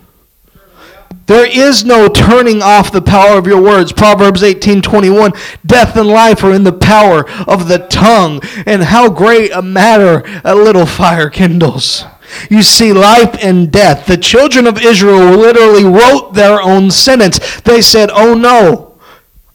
There 1.31 1.47
is 1.47 1.85
no 1.85 2.09
turning 2.09 2.61
off 2.61 2.91
the 2.91 3.01
power 3.01 3.39
of 3.39 3.47
your 3.47 3.63
words. 3.63 3.93
Proverbs 3.93 4.43
18:21 4.43 5.33
Death 5.65 5.97
and 5.97 6.09
life 6.09 6.43
are 6.43 6.53
in 6.53 6.65
the 6.65 6.73
power 6.73 7.25
of 7.47 7.69
the 7.69 7.79
tongue, 7.79 8.41
and 8.67 8.83
how 8.83 9.09
great 9.09 9.53
a 9.53 9.63
matter 9.63 10.25
a 10.43 10.57
little 10.57 10.87
fire 10.87 11.31
kindles. 11.31 12.05
You 12.49 12.65
see 12.65 12.93
life 12.93 13.37
and 13.41 13.71
death. 13.71 14.07
The 14.07 14.17
children 14.17 14.67
of 14.67 14.83
Israel 14.83 15.37
literally 15.37 15.85
wrote 15.85 16.35
their 16.35 16.61
own 16.61 16.91
sentence. 16.91 17.39
They 17.61 17.81
said, 17.81 18.11
Oh 18.13 18.35
no, 18.35 18.99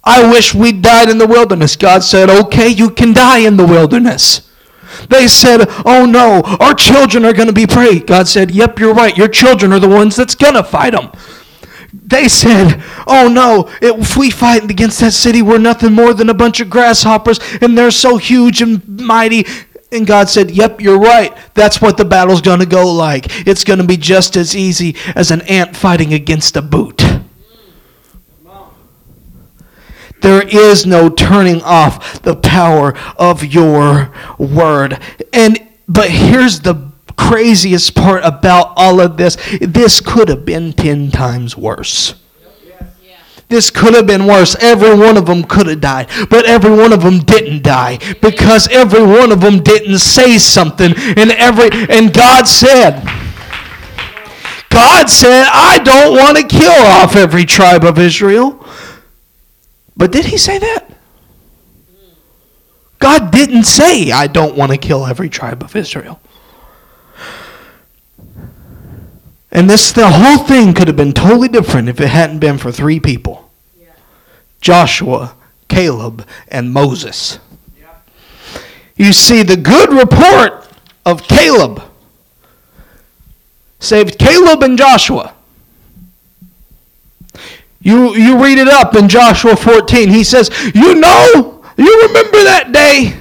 I 0.02 0.32
wish 0.32 0.56
we'd 0.56 0.82
died 0.82 1.10
in 1.10 1.18
the 1.18 1.28
wilderness. 1.28 1.76
God 1.76 2.06
said, 2.06 2.30
Okay, 2.30 2.70
you 2.70 2.90
can 2.90 3.12
die 3.12 3.40
in 3.40 3.58
the 3.58 3.68
wilderness. 3.68 4.50
They 5.10 5.28
said, 5.28 5.66
Oh 5.86 6.06
no, 6.06 6.42
our 6.62 6.74
children 6.74 7.26
are 7.26 7.34
going 7.34 7.50
to 7.50 7.54
be 7.54 7.68
prey. 7.68 8.00
God 8.00 8.30
said, 8.30 8.52
Yep, 8.52 8.80
you're 8.80 8.94
right. 8.94 9.18
Your 9.18 9.28
children 9.28 9.74
are 9.74 9.80
the 9.82 9.90
ones 9.90 10.16
that's 10.16 10.36
going 10.36 10.54
to 10.54 10.64
fight 10.64 10.94
them. 10.94 11.12
They 12.04 12.28
said, 12.28 12.84
Oh 13.08 13.28
no, 13.28 13.70
if 13.82 14.18
we 14.18 14.30
fight 14.30 14.70
against 14.70 15.00
that 15.00 15.14
city, 15.14 15.42
we're 15.42 15.58
nothing 15.58 15.94
more 15.94 16.14
than 16.14 16.30
a 16.30 16.34
bunch 16.34 16.60
of 16.60 16.70
grasshoppers, 16.70 17.40
and 17.62 17.78
they're 17.78 17.92
so 17.92 18.18
huge 18.18 18.62
and 18.62 19.02
mighty. 19.02 19.46
And 19.92 20.06
God 20.06 20.30
said, 20.30 20.52
Yep, 20.52 20.82
you're 20.82 21.00
right. 21.00 21.36
That's 21.54 21.82
what 21.82 21.98
the 21.98 22.06
battle's 22.06 22.42
going 22.42 22.60
to 22.60 22.66
go 22.66 22.92
like. 22.92 23.48
It's 23.48 23.64
going 23.64 23.80
to 23.80 23.86
be 23.86 23.98
just 23.98 24.36
as 24.36 24.56
easy 24.56 24.96
as 25.16 25.32
an 25.32 25.42
ant 25.44 25.76
fighting 25.76 26.14
against 26.14 26.58
a 26.58 26.62
boot. 26.62 27.04
There 30.22 30.42
is 30.42 30.86
no 30.86 31.10
turning 31.10 31.62
off 31.62 32.22
the 32.24 32.36
power 32.36 32.98
of 33.18 33.46
your 33.46 34.12
word. 34.40 35.00
And 35.32 35.60
but 35.88 36.10
here's 36.10 36.62
the 36.62 36.92
craziest 37.18 37.96
part 37.96 38.24
about 38.24 38.74
all 38.76 39.00
of 39.00 39.18
this. 39.18 39.38
This 39.62 40.00
could 40.00 40.30
have 40.30 40.46
been 40.46 40.74
10 40.74 41.12
times 41.12 41.58
worse. 41.58 42.16
This 43.48 43.70
could 43.70 43.94
have 43.94 44.08
been 44.08 44.26
worse. 44.26 44.56
Every 44.60 44.96
one 44.96 45.18
of 45.18 45.28
them 45.28 45.44
could 45.44 45.68
have 45.68 45.80
died, 45.80 46.10
but 46.30 46.46
every 46.46 46.72
one 46.72 46.92
of 46.92 47.04
them 47.04 47.20
didn't 47.20 47.62
die 47.62 48.00
because 48.22 48.68
every 48.70 49.06
one 49.06 49.32
of 49.32 49.40
them 49.40 49.62
didn't 49.62 50.00
say 50.00 50.40
something. 50.40 50.94
And 50.98 51.32
every 51.32 51.70
and 51.90 52.12
God 52.12 52.48
said, 52.48 53.04
God 54.70 55.10
said, 55.10 55.46
I 55.52 55.80
don't 55.84 56.16
want 56.16 56.38
to 56.38 56.44
kill 56.44 56.72
off 56.72 57.16
every 57.16 57.46
tribe 57.46 57.84
of 57.84 58.00
Israel. 58.00 58.66
But 59.96 60.12
did 60.12 60.26
he 60.26 60.38
say 60.38 60.58
that? 60.58 60.92
God 62.98 63.32
didn't 63.32 63.66
say, 63.66 64.12
I 64.12 64.28
don't 64.28 64.58
want 64.58 64.72
to 64.72 64.78
kill 64.78 65.06
every 65.06 65.30
tribe 65.30 65.62
of 65.62 65.76
Israel. 65.76 66.20
And 69.56 69.70
this 69.70 69.94
the 69.94 70.10
whole 70.10 70.46
thing 70.46 70.74
could 70.74 70.90
have 70.90 70.98
been 70.98 71.14
totally 71.14 71.48
different 71.48 71.88
if 71.88 72.02
it 72.02 72.10
hadn't 72.10 72.40
been 72.40 72.58
for 72.58 72.74
three 72.74 73.00
people. 73.00 73.50
Yeah. 73.80 73.88
Joshua, 74.60 75.34
Caleb, 75.70 76.28
and 76.50 76.74
Moses. 76.74 77.40
Yeah. 77.80 77.88
You 78.98 79.14
see 79.14 79.44
the 79.44 79.56
good 79.56 79.94
report 79.94 80.68
of 81.06 81.24
Caleb 81.24 81.82
saved 83.80 84.20
Caleb 84.20 84.62
and 84.62 84.78
Joshua. 84.78 85.34
You, 87.80 88.14
you 88.14 88.44
read 88.44 88.58
it 88.58 88.68
up 88.68 88.94
in 88.98 89.08
Joshua 89.08 89.56
14. 89.56 90.10
He 90.10 90.26
says, 90.26 90.50
You 90.76 90.96
know, 90.96 91.64
you 91.78 92.08
remember 92.08 92.44
that 92.44 92.72
day. 92.74 93.18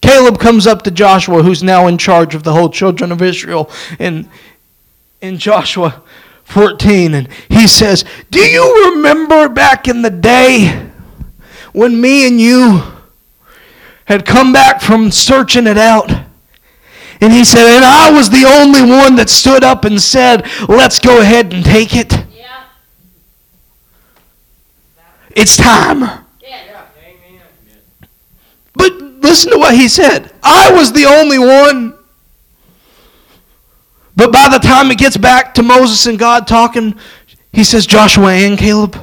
Caleb 0.00 0.38
comes 0.38 0.66
up 0.66 0.80
to 0.84 0.90
Joshua, 0.90 1.42
who's 1.42 1.62
now 1.62 1.88
in 1.88 1.98
charge 1.98 2.34
of 2.34 2.42
the 2.42 2.52
whole 2.52 2.70
children 2.70 3.12
of 3.12 3.20
Israel, 3.20 3.70
and 3.98 4.30
in 5.20 5.38
Joshua 5.38 6.02
14, 6.44 7.14
and 7.14 7.28
he 7.48 7.66
says, 7.66 8.04
Do 8.30 8.40
you 8.40 8.92
remember 8.94 9.48
back 9.48 9.88
in 9.88 10.02
the 10.02 10.10
day 10.10 10.90
when 11.72 12.00
me 12.00 12.26
and 12.26 12.40
you 12.40 12.82
had 14.06 14.24
come 14.24 14.52
back 14.52 14.80
from 14.80 15.10
searching 15.10 15.66
it 15.66 15.78
out? 15.78 16.10
And 17.20 17.32
he 17.32 17.44
said, 17.44 17.66
And 17.66 17.84
I 17.84 18.10
was 18.12 18.30
the 18.30 18.44
only 18.46 18.82
one 18.82 19.16
that 19.16 19.28
stood 19.28 19.64
up 19.64 19.84
and 19.84 20.00
said, 20.00 20.46
Let's 20.68 20.98
go 20.98 21.20
ahead 21.20 21.52
and 21.52 21.64
take 21.64 21.94
it. 21.94 22.12
Yeah. 22.34 22.64
It's 25.34 25.56
time. 25.56 26.00
Yeah. 26.40 26.86
But 28.74 28.92
listen 29.00 29.52
to 29.52 29.58
what 29.58 29.74
he 29.74 29.88
said. 29.88 30.32
I 30.42 30.70
was 30.72 30.92
the 30.92 31.06
only 31.06 31.38
one 31.38 31.97
but 34.18 34.32
by 34.32 34.48
the 34.50 34.58
time 34.58 34.90
it 34.90 34.98
gets 34.98 35.16
back 35.16 35.54
to 35.54 35.62
Moses 35.62 36.06
and 36.06 36.18
God 36.18 36.48
talking, 36.48 36.98
he 37.52 37.62
says, 37.62 37.86
Joshua 37.86 38.32
and 38.32 38.58
Caleb. 38.58 38.98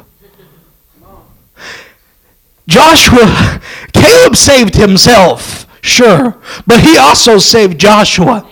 Joshua, 2.67 3.61
Caleb 3.93 4.35
saved 4.35 4.75
himself, 4.75 5.65
sure, 5.81 6.37
but 6.67 6.81
he 6.81 6.97
also 6.97 7.37
saved 7.37 7.79
Joshua. 7.79 8.45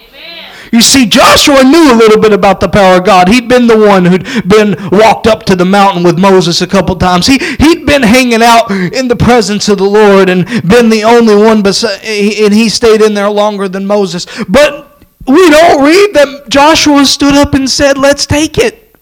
You 0.71 0.81
see, 0.81 1.05
Joshua 1.05 1.63
knew 1.63 1.91
a 1.91 1.97
little 1.97 2.19
bit 2.19 2.31
about 2.31 2.59
the 2.59 2.69
power 2.69 2.97
of 2.97 3.05
God. 3.05 3.27
He'd 3.27 3.47
been 3.49 3.67
the 3.67 3.77
one 3.77 4.05
who'd 4.05 4.23
been 4.47 4.75
walked 4.89 5.27
up 5.27 5.43
to 5.43 5.55
the 5.55 5.65
mountain 5.65 6.01
with 6.01 6.17
Moses 6.17 6.61
a 6.61 6.67
couple 6.67 6.95
times. 6.95 7.27
He, 7.27 7.37
he'd 7.37 7.85
been 7.85 8.01
hanging 8.01 8.41
out 8.41 8.71
in 8.71 9.07
the 9.07 9.15
presence 9.15 9.67
of 9.67 9.77
the 9.77 9.83
Lord 9.83 10.29
and 10.29 10.45
been 10.67 10.89
the 10.89 11.03
only 11.03 11.35
one, 11.35 11.61
beside, 11.61 12.03
and 12.03 12.53
he 12.53 12.69
stayed 12.69 13.01
in 13.01 13.13
there 13.13 13.29
longer 13.29 13.67
than 13.67 13.85
Moses. 13.85 14.25
But 14.49 14.92
we 15.27 15.49
don't 15.49 15.83
read 15.83 16.13
that 16.13 16.49
Joshua 16.49 17.05
stood 17.05 17.35
up 17.35 17.53
and 17.53 17.69
said, 17.69 17.97
Let's 17.97 18.25
take 18.25 18.57
it. 18.57 18.95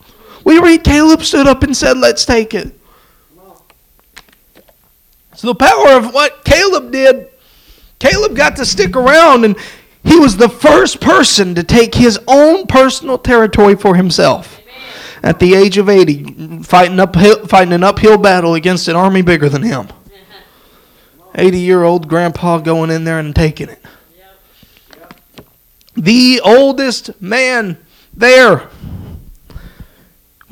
We 0.44 0.60
read 0.60 0.84
Caleb 0.84 1.24
stood 1.24 1.48
up 1.48 1.64
and 1.64 1.76
said, 1.76 1.98
Let's 1.98 2.26
take 2.26 2.54
it. 2.54 2.78
So 5.36 5.48
the 5.48 5.56
power 5.56 5.98
of 5.98 6.14
what 6.14 6.46
Caleb 6.46 6.92
did, 6.92 7.30
Caleb 8.00 8.36
got 8.36 8.56
to 8.58 8.66
stick 8.66 8.96
around 8.96 9.44
and 9.46 9.58
he 10.04 10.20
was 10.20 10.38
the 10.38 10.50
first 10.50 11.00
person 11.02 11.56
to 11.56 11.64
take 11.64 11.96
his 11.96 12.20
own 12.28 12.68
personal 12.68 13.18
territory 13.18 13.76
for 13.76 13.96
himself. 13.96 14.60
At 15.24 15.40
the 15.40 15.54
age 15.54 15.78
of 15.78 15.90
80, 15.90 16.64
fighting, 16.64 17.00
uphill, 17.00 17.46
fighting 17.46 17.74
an 17.74 17.84
uphill 17.84 18.18
battle 18.18 18.56
against 18.56 18.88
an 18.88 18.96
army 18.96 19.22
bigger 19.22 19.50
than 19.50 19.62
him. 19.62 19.88
80 21.36 21.60
year 21.60 21.84
old 21.84 22.08
grandpa 22.08 22.58
going 22.58 22.90
in 22.90 23.04
there 23.04 23.20
and 23.20 23.36
taking 23.36 23.70
it. 23.70 23.84
The 25.96 26.42
oldest 26.44 27.22
man 27.22 27.78
there 28.14 28.70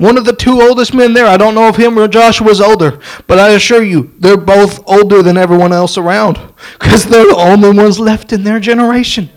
one 0.00 0.16
of 0.16 0.24
the 0.24 0.32
two 0.32 0.62
oldest 0.62 0.94
men 0.94 1.12
there, 1.12 1.26
I 1.26 1.36
don't 1.36 1.54
know 1.54 1.68
if 1.68 1.76
him 1.76 1.98
or 1.98 2.08
Joshua's 2.08 2.58
older, 2.58 3.00
but 3.26 3.38
I 3.38 3.50
assure 3.50 3.82
you, 3.82 4.14
they're 4.18 4.38
both 4.38 4.82
older 4.88 5.22
than 5.22 5.36
everyone 5.36 5.74
else 5.74 5.98
around 5.98 6.40
because 6.78 7.04
they're 7.04 7.26
the 7.26 7.36
only 7.36 7.76
ones 7.76 8.00
left 8.00 8.32
in 8.32 8.42
their 8.42 8.58
generation. 8.60 9.28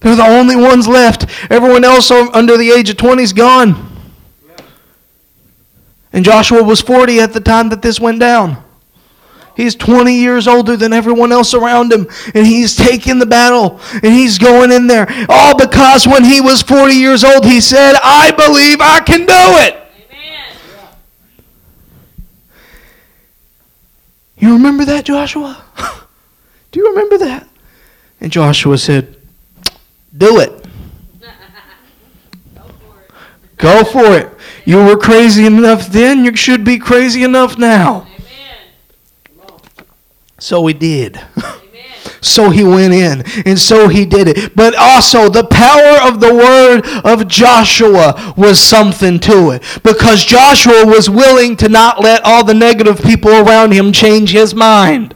They're 0.00 0.16
the 0.16 0.26
only 0.26 0.56
ones 0.56 0.88
left. 0.88 1.26
Everyone 1.52 1.84
else 1.84 2.10
under 2.10 2.56
the 2.56 2.72
age 2.72 2.90
of 2.90 2.96
20 2.96 3.22
is 3.22 3.32
gone. 3.32 4.00
And 6.12 6.24
Joshua 6.24 6.64
was 6.64 6.80
40 6.80 7.20
at 7.20 7.32
the 7.32 7.40
time 7.40 7.68
that 7.68 7.80
this 7.80 8.00
went 8.00 8.18
down. 8.18 8.64
He's 9.58 9.74
20 9.74 10.14
years 10.14 10.46
older 10.46 10.76
than 10.76 10.92
everyone 10.92 11.32
else 11.32 11.52
around 11.52 11.92
him, 11.92 12.06
and 12.32 12.46
he's 12.46 12.76
taking 12.76 13.18
the 13.18 13.26
battle, 13.26 13.80
and 13.92 14.12
he's 14.12 14.38
going 14.38 14.70
in 14.70 14.86
there. 14.86 15.08
All 15.28 15.58
because 15.58 16.06
when 16.06 16.22
he 16.22 16.40
was 16.40 16.62
40 16.62 16.94
years 16.94 17.24
old, 17.24 17.44
he 17.44 17.60
said, 17.60 17.96
I 18.00 18.30
believe 18.30 18.80
I 18.80 19.00
can 19.00 19.26
do 19.26 19.34
it. 19.34 19.74
Amen. 20.12 20.54
You 24.38 24.52
remember 24.52 24.84
that, 24.84 25.04
Joshua? 25.04 25.60
do 26.70 26.78
you 26.78 26.90
remember 26.90 27.18
that? 27.18 27.48
And 28.20 28.30
Joshua 28.30 28.78
said, 28.78 29.16
Do 30.16 30.38
it. 30.38 30.52
Go 32.54 32.62
for 32.62 33.00
it. 33.00 33.56
Go 33.56 33.82
for 33.82 34.16
it. 34.18 34.32
You 34.64 34.84
were 34.84 34.96
crazy 34.96 35.46
enough 35.46 35.88
then, 35.88 36.24
you 36.24 36.36
should 36.36 36.62
be 36.62 36.78
crazy 36.78 37.24
enough 37.24 37.58
now. 37.58 38.07
So 40.38 40.66
he 40.66 40.74
did. 40.74 41.20
So 42.20 42.50
he 42.50 42.64
went 42.64 42.94
in, 42.94 43.22
and 43.46 43.58
so 43.58 43.88
he 43.88 44.04
did 44.04 44.28
it. 44.28 44.56
But 44.56 44.74
also, 44.74 45.28
the 45.28 45.44
power 45.44 46.08
of 46.08 46.20
the 46.20 46.34
word 46.34 46.82
of 47.04 47.28
Joshua 47.28 48.34
was 48.36 48.58
something 48.58 49.20
to 49.20 49.50
it. 49.50 49.62
Because 49.82 50.24
Joshua 50.24 50.84
was 50.84 51.08
willing 51.08 51.56
to 51.58 51.68
not 51.68 52.00
let 52.00 52.24
all 52.24 52.44
the 52.44 52.54
negative 52.54 53.00
people 53.02 53.30
around 53.30 53.72
him 53.72 53.92
change 53.92 54.32
his 54.32 54.54
mind. 54.54 55.14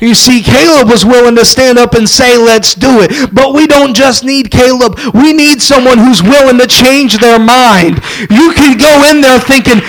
You 0.00 0.14
see, 0.14 0.42
Caleb 0.42 0.88
was 0.88 1.04
willing 1.04 1.34
to 1.36 1.44
stand 1.44 1.76
up 1.76 1.94
and 1.94 2.08
say, 2.08 2.36
let's 2.36 2.74
do 2.74 3.00
it. 3.00 3.34
But 3.34 3.52
we 3.52 3.66
don't 3.66 3.94
just 3.94 4.22
need 4.24 4.50
Caleb. 4.50 4.96
We 5.12 5.32
need 5.32 5.60
someone 5.60 5.98
who's 5.98 6.22
willing 6.22 6.58
to 6.58 6.68
change 6.68 7.18
their 7.18 7.40
mind. 7.40 8.00
You 8.30 8.52
can 8.52 8.78
go 8.78 9.10
in 9.10 9.20
there 9.20 9.40
thinking, 9.40 9.80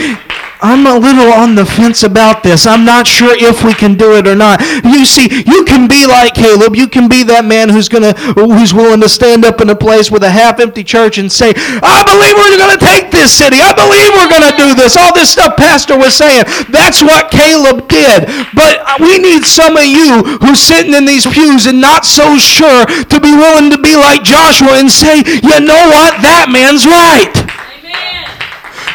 I'm 0.62 0.86
a 0.86 0.98
little 0.98 1.32
on 1.32 1.56
the 1.56 1.66
fence 1.66 2.04
about 2.04 2.44
this. 2.44 2.68
I'm 2.68 2.84
not 2.84 3.08
sure 3.08 3.32
if 3.34 3.64
we 3.64 3.74
can 3.74 3.96
do 3.96 4.16
it 4.16 4.28
or 4.28 4.36
not. 4.36 4.60
You 4.84 5.06
see, 5.06 5.44
you 5.48 5.64
can 5.64 5.88
be 5.88 6.06
like 6.06 6.34
Caleb. 6.36 6.76
You 6.76 6.88
can 6.88 7.08
be 7.08 7.24
that 7.24 7.46
man 7.46 7.70
who's 7.70 7.88
gonna 7.88 8.14
who's 8.36 8.74
willing 8.74 9.00
to 9.02 9.10
stand 9.10 9.46
up 9.46 9.62
in 9.62 9.70
a 9.70 9.76
place 9.76 10.12
with 10.12 10.24
a 10.24 10.30
half-empty 10.30 10.84
church 10.84 11.18
and 11.18 11.32
say, 11.32 11.54
"I 11.56 12.04
believe 12.04 12.36
we're 12.36 12.60
to 12.76 12.86
take 12.86 13.12
this 13.12 13.32
city. 13.32 13.62
I 13.62 13.72
believe 13.72 14.12
we're 14.12 14.28
to 14.28 14.58
do 14.58 14.76
this." 14.76 14.98
All 14.98 15.14
this 15.14 15.32
stuff 15.32 15.56
Pastor 15.56 15.98
was 15.98 16.14
saying. 16.14 16.44
That's 16.70 17.02
what 17.02 17.32
Caleb 17.32 17.88
did. 17.88 18.28
But 18.54 18.84
we 19.00 19.18
need 19.18 19.46
some 19.46 19.78
of 19.78 19.86
you 19.86 20.24
who's 20.42 20.60
sitting 20.60 20.94
in 20.94 21.06
these 21.06 21.26
pews 21.26 21.68
and 21.68 21.80
not 21.80 22.06
so 22.06 22.38
sure 22.38 22.86
to 22.86 23.20
be 23.20 23.32
willing 23.32 23.72
to 23.72 23.78
be 23.78 23.96
like 23.96 24.24
Joshua 24.24 24.78
and 24.78 24.92
say, 24.92 25.24
"You 25.26 25.60
know 25.62 25.88
what? 25.88 26.22
That 26.22 26.50
man's 26.52 26.86
right." 26.86 27.49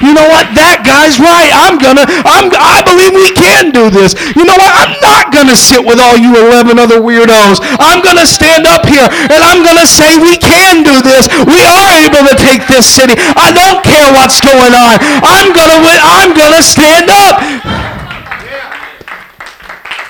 You 0.02 0.14
know 0.14 0.26
what? 0.26 0.50
That 0.59 0.83
guy's 0.83 1.20
right. 1.22 1.50
I'm 1.54 1.78
gonna, 1.78 2.07
I'm, 2.26 2.50
I 2.50 2.83
believe 2.83 3.14
we 3.14 3.30
can 3.37 3.70
do 3.70 3.90
this. 3.92 4.16
You 4.35 4.42
know 4.42 4.57
what? 4.59 4.72
I'm 4.74 4.94
not 4.98 5.30
gonna 5.30 5.54
sit 5.54 5.83
with 5.85 6.02
all 6.02 6.18
you 6.18 6.35
11 6.35 6.78
other 6.78 6.98
weirdos. 6.98 7.62
I'm 7.78 8.02
gonna 8.02 8.26
stand 8.26 8.66
up 8.66 8.87
here 8.87 9.07
and 9.07 9.40
I'm 9.42 9.62
gonna 9.62 9.87
say 9.87 10.18
we 10.18 10.40
can 10.40 10.83
do 10.83 10.98
this. 11.04 11.30
We 11.46 11.61
are 11.62 11.88
able 12.02 12.26
to 12.26 12.35
take 12.35 12.66
this 12.66 12.88
city. 12.88 13.14
I 13.38 13.54
don't 13.54 13.85
care 13.87 14.11
what's 14.16 14.40
going 14.42 14.74
on. 14.74 14.98
I'm 15.22 15.54
gonna, 15.54 15.78
I'm 16.02 16.33
gonna 16.35 16.64
stand 16.64 17.11
up. 17.12 17.38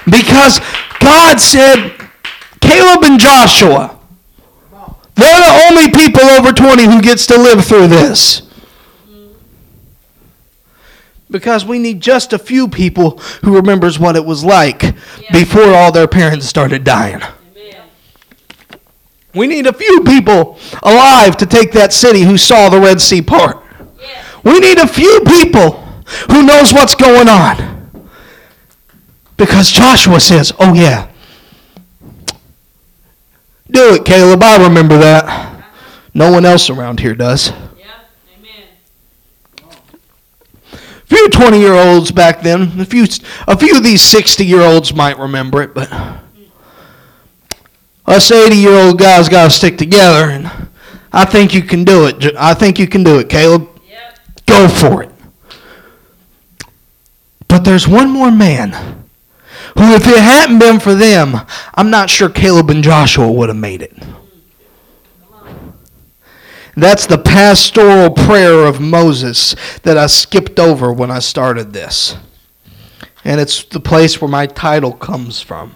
Because 0.09 0.61
God 1.01 1.41
said, 1.41 1.97
Caleb 2.61 3.05
and 3.05 3.19
Joshua, 3.19 3.99
they're 5.15 5.41
the 5.41 5.55
only 5.71 5.91
people 5.91 6.23
over 6.37 6.53
20 6.53 6.85
who 6.85 7.01
gets 7.01 7.27
to 7.29 7.39
live 7.39 7.65
through 7.65 7.89
this 7.89 8.44
because 11.35 11.65
we 11.65 11.81
need 11.81 12.01
just 12.01 12.33
a 12.33 12.39
few 12.39 12.69
people 12.69 13.19
who 13.43 13.57
remembers 13.57 13.99
what 13.99 14.15
it 14.15 14.25
was 14.25 14.45
like 14.45 14.83
yeah. 14.85 15.33
before 15.33 15.75
all 15.75 15.91
their 15.91 16.07
parents 16.07 16.47
started 16.47 16.85
dying. 16.85 17.21
Amen. 17.57 17.83
We 19.35 19.49
need 19.49 19.67
a 19.67 19.73
few 19.73 20.03
people 20.05 20.61
alive 20.85 21.37
to 21.39 21.47
take 21.47 21.73
that 21.73 21.93
city 21.93 22.21
who 22.21 22.39
saw 22.39 22.69
the 22.69 22.79
Red 22.79 23.01
Sea 23.01 23.21
part. 23.21 23.61
Yeah. 24.01 24.25
We 24.45 24.61
need 24.61 24.79
a 24.79 24.87
few 24.87 25.23
people 25.27 25.73
who 26.31 26.47
knows 26.47 26.73
what's 26.73 26.95
going 26.95 27.29
on. 27.29 27.99
Because 29.37 29.73
Joshua 29.73 30.21
says, 30.21 30.53
"Oh 30.61 30.73
yeah. 30.73 31.09
Do 33.69 33.95
it, 33.95 34.05
Caleb. 34.05 34.41
I 34.41 34.63
remember 34.63 34.99
that. 34.99 35.65
No 36.15 36.31
one 36.31 36.45
else 36.45 36.71
around 36.71 37.01
here 37.01 37.17
does." 37.17 37.53
Few 41.07 41.29
20 41.29 41.59
year 41.59 41.75
olds 41.75 42.11
back 42.11 42.43
then, 42.43 42.81
a 42.81 42.85
few, 42.85 43.07
a 43.47 43.57
few 43.57 43.77
of 43.77 43.83
these 43.83 44.03
60 44.03 44.45
year 44.45 44.63
olds 44.63 44.95
might 44.95 45.19
remember 45.19 45.63
it, 45.63 45.75
but 45.75 45.91
us 48.07 48.31
80 48.31 48.57
year 48.57 48.73
old 48.73 48.99
guys 48.99 49.29
got 49.29 49.45
to 49.45 49.51
stick 49.51 49.79
together, 49.79 50.31
and 50.31 50.51
I 51.13 51.25
think 51.25 51.55
you 51.55 51.63
can 51.63 51.85
do 51.85 52.07
it. 52.07 52.37
I 52.37 52.55
think 52.55 52.79
you 52.79 52.87
can 52.87 53.03
do 53.03 53.19
it, 53.19 53.29
Caleb. 53.29 53.69
Yep. 53.89 54.19
Go 54.47 54.69
for 54.69 55.03
it. 55.03 55.11
But 57.49 57.65
there's 57.65 57.87
one 57.87 58.11
more 58.11 58.31
man 58.31 58.73
who, 59.79 59.95
if 59.95 60.07
it 60.07 60.19
hadn't 60.19 60.59
been 60.59 60.81
for 60.81 60.95
them, 60.95 61.37
I'm 61.75 61.91
not 61.91 62.11
sure 62.11 62.29
Caleb 62.29 62.71
and 62.71 62.83
Joshua 62.83 63.31
would 63.31 63.49
have 63.49 63.57
made 63.57 63.83
it. 63.83 63.93
That's 66.77 67.07
the 67.07 67.19
pastoral 67.19 68.11
prayer 68.11 68.65
of 68.65 68.81
Moses 68.81 69.55
that 69.83 69.97
I 69.97 70.07
skipped 70.07 70.59
over 70.59 70.93
when 70.93 71.11
I 71.11 71.21
started 71.21 71.73
this. 71.73 72.17
And 73.25 73.41
it's 73.41 73.65
the 73.65 73.81
place 73.81 74.21
where 74.21 74.31
my 74.31 74.47
title 74.47 74.93
comes 74.93 75.41
from. 75.41 75.75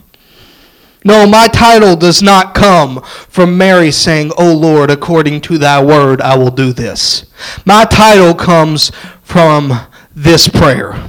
No, 1.05 1.27
my 1.27 1.47
title 1.47 1.97
does 1.97 2.21
not 2.21 2.55
come 2.55 3.01
from 3.03 3.57
Mary 3.57 3.93
saying, 3.93 4.33
O 4.37 4.53
Lord, 4.53 4.91
according 4.91 5.41
to 5.43 5.57
thy 5.57 5.83
word, 5.83 6.21
I 6.21 6.37
will 6.37 6.51
do 6.51 6.73
this. 6.73 7.27
My 7.65 7.85
title 7.85 8.35
comes 8.35 8.91
from 9.23 9.73
this 10.15 10.49
prayer. 10.49 11.09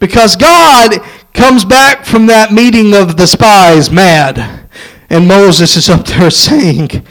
Because 0.00 0.34
God 0.34 1.00
comes 1.32 1.64
back 1.64 2.04
from 2.04 2.26
that 2.26 2.52
meeting 2.52 2.94
of 2.94 3.16
the 3.16 3.26
spies 3.26 3.90
mad. 3.90 4.68
And 5.08 5.28
Moses 5.28 5.76
is 5.76 5.88
up 5.88 6.06
there 6.06 6.30
saying, 6.32 7.06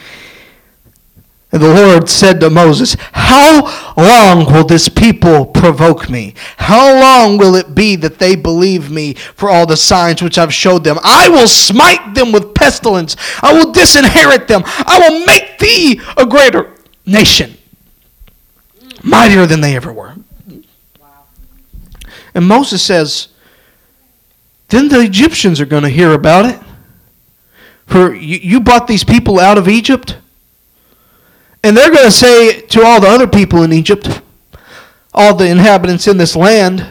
and 1.52 1.64
the 1.64 1.74
Lord 1.74 2.08
said 2.08 2.40
to 2.42 2.50
Moses, 2.52 2.96
How 3.12 3.94
long 3.98 4.46
will 4.52 4.66
this 4.66 4.88
people 4.88 5.48
provoke 5.48 6.08
me? 6.08 6.36
How 6.58 7.00
long 7.00 7.40
will 7.40 7.56
it 7.56 7.74
be 7.74 7.96
that 7.96 8.20
they 8.20 8.36
believe 8.36 8.92
me 8.92 9.16
for 9.16 9.50
all 9.50 9.66
the 9.66 9.76
signs 9.76 10.22
which 10.22 10.38
I've 10.38 10.54
showed 10.54 10.84
them? 10.84 11.00
I 11.04 11.28
will 11.28 11.48
smite 11.48 12.14
them 12.14 12.32
with 12.32 12.54
pestilence. 12.54 13.16
I 13.42 13.54
will 13.54 13.72
disinherit 13.72 14.48
them. 14.48 14.62
I 14.66 15.00
will 15.00 15.26
make 15.26 15.58
thee 15.58 16.00
a 16.18 16.26
greater 16.26 16.76
nation, 17.08 17.58
mightier 19.04 19.48
than 19.48 19.62
they 19.62 19.76
ever 19.76 19.92
were. 19.92 20.16
And 22.36 22.48
Moses 22.48 22.84
says, 22.84 23.30
Then 24.68 24.88
the 24.88 25.00
Egyptians 25.00 25.60
are 25.60 25.66
going 25.66 25.82
to 25.82 25.90
hear 25.90 26.14
about 26.14 26.46
it. 26.46 26.60
For 27.88 28.14
you, 28.14 28.38
you 28.38 28.60
brought 28.60 28.86
these 28.86 29.04
people 29.04 29.40
out 29.40 29.58
of 29.58 29.68
Egypt? 29.68 30.16
And 31.64 31.76
they're 31.76 31.92
going 31.92 32.06
to 32.06 32.12
say 32.12 32.62
to 32.62 32.84
all 32.84 33.02
the 33.02 33.08
other 33.08 33.28
people 33.28 33.64
in 33.64 33.74
Egypt, 33.74 34.22
all 35.14 35.36
the 35.36 35.48
inhabitants 35.48 36.08
in 36.08 36.18
this 36.18 36.36
land, 36.36 36.86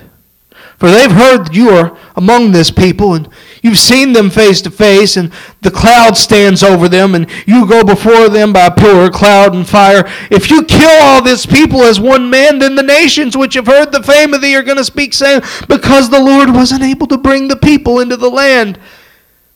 for 0.78 0.90
they've 0.90 1.10
heard 1.10 1.56
you 1.56 1.70
are 1.70 1.98
among 2.14 2.52
this 2.52 2.70
people, 2.70 3.14
and 3.14 3.28
you've 3.62 3.78
seen 3.78 4.12
them 4.12 4.30
face 4.30 4.62
to 4.62 4.70
face, 4.70 5.16
and 5.16 5.32
the 5.60 5.72
cloud 5.72 6.16
stands 6.16 6.62
over 6.62 6.88
them, 6.88 7.16
and 7.16 7.28
you 7.46 7.66
go 7.66 7.82
before 7.82 8.28
them 8.28 8.52
by 8.52 8.68
pillar, 8.70 9.10
cloud, 9.10 9.54
and 9.54 9.68
fire. 9.68 10.04
If 10.30 10.50
you 10.50 10.62
kill 10.62 11.02
all 11.02 11.20
this 11.20 11.46
people 11.46 11.82
as 11.82 11.98
one 11.98 12.30
man, 12.30 12.60
then 12.60 12.76
the 12.76 12.84
nations 12.84 13.36
which 13.36 13.54
have 13.54 13.66
heard 13.66 13.90
the 13.90 14.04
fame 14.04 14.32
of 14.34 14.40
thee 14.40 14.54
are 14.54 14.62
going 14.62 14.76
to 14.76 14.84
speak, 14.84 15.14
saying, 15.14 15.42
Because 15.66 16.10
the 16.10 16.22
Lord 16.22 16.50
wasn't 16.50 16.82
able 16.82 17.08
to 17.08 17.18
bring 17.18 17.48
the 17.48 17.56
people 17.56 17.98
into 17.98 18.16
the 18.16 18.30
land 18.30 18.78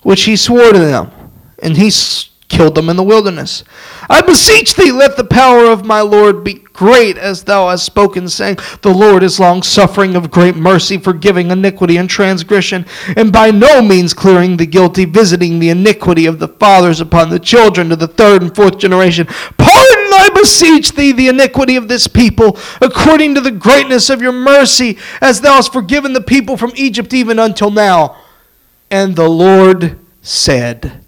which 0.02 0.24
he 0.24 0.34
swore 0.34 0.72
to 0.72 0.78
them. 0.78 1.12
And 1.62 1.76
he 1.76 1.90
killed 2.52 2.74
them 2.74 2.90
in 2.90 2.96
the 2.96 3.02
wilderness. 3.02 3.64
I 4.10 4.20
beseech 4.20 4.74
thee, 4.74 4.92
let 4.92 5.16
the 5.16 5.24
power 5.24 5.64
of 5.64 5.86
my 5.86 6.02
Lord 6.02 6.44
be 6.44 6.54
great, 6.54 7.16
as 7.16 7.44
thou 7.44 7.70
hast 7.70 7.84
spoken, 7.84 8.28
saying, 8.28 8.58
The 8.82 8.92
Lord 8.92 9.22
is 9.22 9.40
long 9.40 9.62
suffering 9.62 10.14
of 10.14 10.30
great 10.30 10.54
mercy, 10.54 10.98
forgiving 10.98 11.50
iniquity 11.50 11.96
and 11.96 12.10
transgression, 12.10 12.84
and 13.16 13.32
by 13.32 13.50
no 13.50 13.80
means 13.80 14.12
clearing 14.12 14.58
the 14.58 14.66
guilty, 14.66 15.06
visiting 15.06 15.58
the 15.58 15.70
iniquity 15.70 16.26
of 16.26 16.38
the 16.38 16.48
fathers 16.48 17.00
upon 17.00 17.30
the 17.30 17.40
children 17.40 17.88
to 17.88 17.96
the 17.96 18.06
third 18.06 18.42
and 18.42 18.54
fourth 18.54 18.76
generation. 18.76 19.26
Pardon, 19.26 20.12
I 20.12 20.30
beseech 20.34 20.92
thee, 20.92 21.12
the 21.12 21.28
iniquity 21.28 21.76
of 21.76 21.88
this 21.88 22.06
people, 22.06 22.58
according 22.82 23.34
to 23.34 23.40
the 23.40 23.50
greatness 23.50 24.10
of 24.10 24.20
your 24.20 24.32
mercy, 24.32 24.98
as 25.22 25.40
thou 25.40 25.54
hast 25.54 25.72
forgiven 25.72 26.12
the 26.12 26.20
people 26.20 26.58
from 26.58 26.72
Egypt 26.76 27.14
even 27.14 27.38
until 27.38 27.70
now. 27.70 28.18
And 28.90 29.16
the 29.16 29.28
Lord 29.28 29.98
said, 30.20 31.01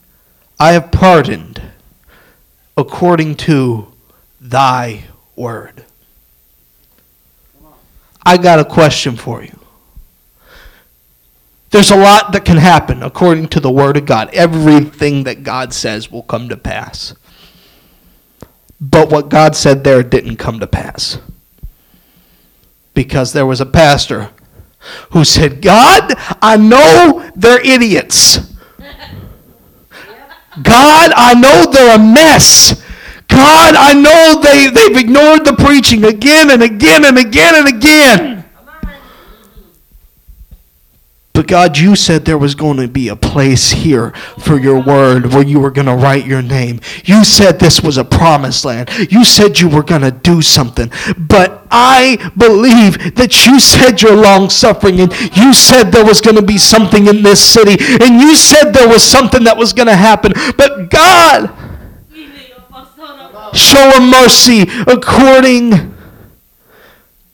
I 0.59 0.73
have 0.73 0.93
pardoned 0.93 1.61
according 2.77 3.37
to 3.37 3.93
thy 4.41 5.05
word. 5.37 5.85
I 8.25 8.37
got 8.37 8.59
a 8.59 8.65
question 8.65 9.17
for 9.17 9.43
you. 9.43 9.59
There's 11.71 11.91
a 11.91 11.97
lot 11.97 12.33
that 12.33 12.45
can 12.45 12.57
happen 12.57 13.03
according 13.03 13.49
to 13.49 13.61
the 13.61 13.71
word 13.71 13.97
of 13.97 14.07
God. 14.07 14.31
Everything 14.33 15.25
that 15.25 15.43
God 15.43 15.75
says 15.75 16.11
will 16.11 16.23
come 16.23 16.49
to 16.49 16.57
pass. 16.57 17.15
But 18.81 19.11
what 19.11 19.29
God 19.29 19.57
said 19.57 19.83
there 19.83 20.03
didn't 20.03 20.37
come 20.37 20.61
to 20.61 20.67
pass. 20.69 21.19
Because 22.95 23.33
there 23.33 23.47
was 23.47 23.61
a 23.61 23.67
pastor 23.67 24.31
who 25.11 25.25
said, 25.25 25.63
God, 25.63 26.15
I 26.41 26.57
know 26.57 27.29
they're 27.35 27.61
idiots. 27.61 28.54
God, 30.63 31.13
I 31.17 31.35
know 31.35 31.71
they're 31.71 31.97
a 31.97 31.99
mess. 31.99 32.81
God, 33.29 33.75
I 33.77 33.93
know 33.95 34.41
they, 34.41 34.71
they've 34.71 34.97
ignored 34.97 35.45
the 35.45 35.55
preaching 35.55 36.05
again 36.05 36.51
and 36.51 36.63
again 36.63 37.05
and 37.05 37.19
again 37.19 37.55
and 37.57 37.69
again. 37.69 38.44
But 41.35 41.49
God, 41.49 41.77
you 41.77 41.97
said 41.97 42.25
there 42.25 42.39
was 42.39 42.55
going 42.55 42.77
to 42.77 42.87
be 42.87 43.09
a 43.09 43.17
place 43.17 43.73
here 43.73 44.13
for 44.39 44.57
your 44.57 44.81
word 44.81 45.35
where 45.35 45.43
you 45.43 45.59
were 45.59 45.73
going 45.73 45.89
to 45.89 45.97
write 45.97 46.27
your 46.27 46.43
name. 46.43 46.79
You 47.05 47.25
said 47.25 47.59
this 47.59 47.83
was 47.83 47.97
a 47.97 48.05
promised 48.05 48.65
land. 48.65 48.89
You 49.11 49.25
said 49.25 49.59
you 49.59 49.69
were 49.69 49.83
going 49.83 50.03
to 50.03 50.13
do 50.13 50.41
something. 50.41 50.93
But 51.19 51.67
I 51.73 52.31
believe 52.37 53.17
that 53.17 53.47
you 53.47 53.59
said 53.59 54.01
you're 54.01 54.15
long 54.15 54.49
suffering 54.49 55.01
and 55.01 55.13
you 55.37 55.53
said 55.53 55.91
there 55.91 56.05
was 56.05 56.21
going 56.21 56.37
to 56.37 56.43
be 56.43 56.57
something 56.57 57.09
in 57.09 57.25
this 57.25 57.45
city 57.45 57.85
and 58.01 58.21
you 58.21 58.37
said 58.37 58.71
there 58.71 58.89
was 58.89 59.03
something 59.03 59.43
that 59.43 59.57
was 59.57 59.73
going 59.73 59.89
to 59.89 59.97
happen. 59.97 60.33
But 60.57 60.89
God, 60.89 61.51
show 63.53 63.91
a 63.91 64.01
mercy 64.01 64.67
according 64.87 65.97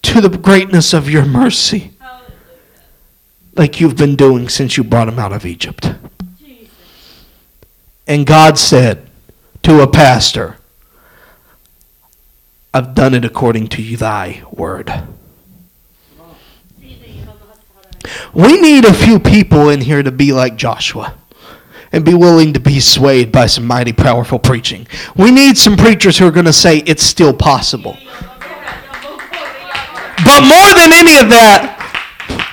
to 0.00 0.20
the 0.22 0.30
greatness 0.30 0.94
of 0.94 1.10
your 1.10 1.26
mercy 1.26 1.92
like 3.60 3.78
you've 3.78 3.94
been 3.94 4.16
doing 4.16 4.48
since 4.48 4.78
you 4.78 4.82
brought 4.82 5.06
him 5.06 5.18
out 5.18 5.34
of 5.34 5.44
Egypt. 5.44 5.92
And 8.06 8.26
God 8.26 8.56
said 8.56 9.06
to 9.64 9.82
a 9.82 9.86
pastor, 9.86 10.56
I've 12.72 12.94
done 12.94 13.12
it 13.12 13.22
according 13.22 13.66
to 13.68 13.96
thy 13.98 14.42
word. 14.50 14.90
We 18.32 18.58
need 18.58 18.86
a 18.86 18.94
few 18.94 19.18
people 19.18 19.68
in 19.68 19.82
here 19.82 20.02
to 20.02 20.10
be 20.10 20.32
like 20.32 20.56
Joshua 20.56 21.12
and 21.92 22.02
be 22.02 22.14
willing 22.14 22.54
to 22.54 22.60
be 22.60 22.80
swayed 22.80 23.30
by 23.30 23.44
some 23.44 23.66
mighty 23.66 23.92
powerful 23.92 24.38
preaching. 24.38 24.86
We 25.14 25.30
need 25.30 25.58
some 25.58 25.76
preachers 25.76 26.16
who 26.16 26.26
are 26.26 26.30
going 26.30 26.46
to 26.46 26.52
say 26.54 26.78
it's 26.78 27.02
still 27.02 27.34
possible. 27.34 27.98
But 30.24 30.40
more 30.48 30.72
than 30.80 30.94
any 30.94 31.18
of 31.18 31.28
that, 31.28 31.79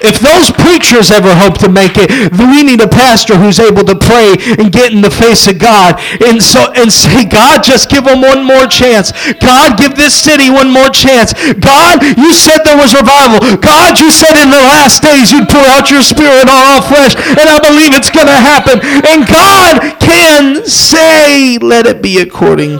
if 0.01 0.19
those 0.19 0.51
preachers 0.51 1.09
ever 1.09 1.33
hope 1.33 1.57
to 1.59 1.69
make 1.69 1.97
it, 1.97 2.11
we 2.37 2.61
need 2.63 2.81
a 2.81 2.87
pastor 2.87 3.35
who's 3.37 3.59
able 3.59 3.83
to 3.85 3.95
pray 3.95 4.35
and 4.59 4.71
get 4.71 4.93
in 4.93 5.01
the 5.01 5.11
face 5.11 5.47
of 5.47 5.57
God 5.57 5.99
and 6.21 6.41
so 6.41 6.71
and 6.75 6.91
say, 6.91 7.25
God, 7.25 7.63
just 7.63 7.89
give 7.89 8.05
them 8.05 8.21
one 8.21 8.45
more 8.45 8.67
chance. 8.67 9.11
God, 9.39 9.77
give 9.77 9.95
this 9.95 10.13
city 10.13 10.49
one 10.49 10.69
more 10.69 10.89
chance. 10.89 11.33
God, 11.57 12.03
you 12.03 12.33
said 12.33 12.61
there 12.63 12.77
was 12.77 12.93
revival. 12.93 13.41
God, 13.57 13.99
you 13.99 14.11
said 14.11 14.37
in 14.37 14.49
the 14.49 14.61
last 14.69 15.01
days 15.01 15.31
you'd 15.31 15.49
pour 15.49 15.65
out 15.73 15.89
your 15.89 16.03
spirit 16.03 16.45
on 16.45 16.61
all 16.77 16.81
flesh, 16.81 17.15
and 17.15 17.49
I 17.49 17.59
believe 17.59 17.93
it's 17.93 18.09
to 18.27 18.37
happen. 18.37 18.79
And 19.05 19.27
God 19.27 19.99
can 19.99 20.65
say, 20.65 21.57
let 21.57 21.85
it 21.85 22.01
be 22.01 22.19
according 22.19 22.79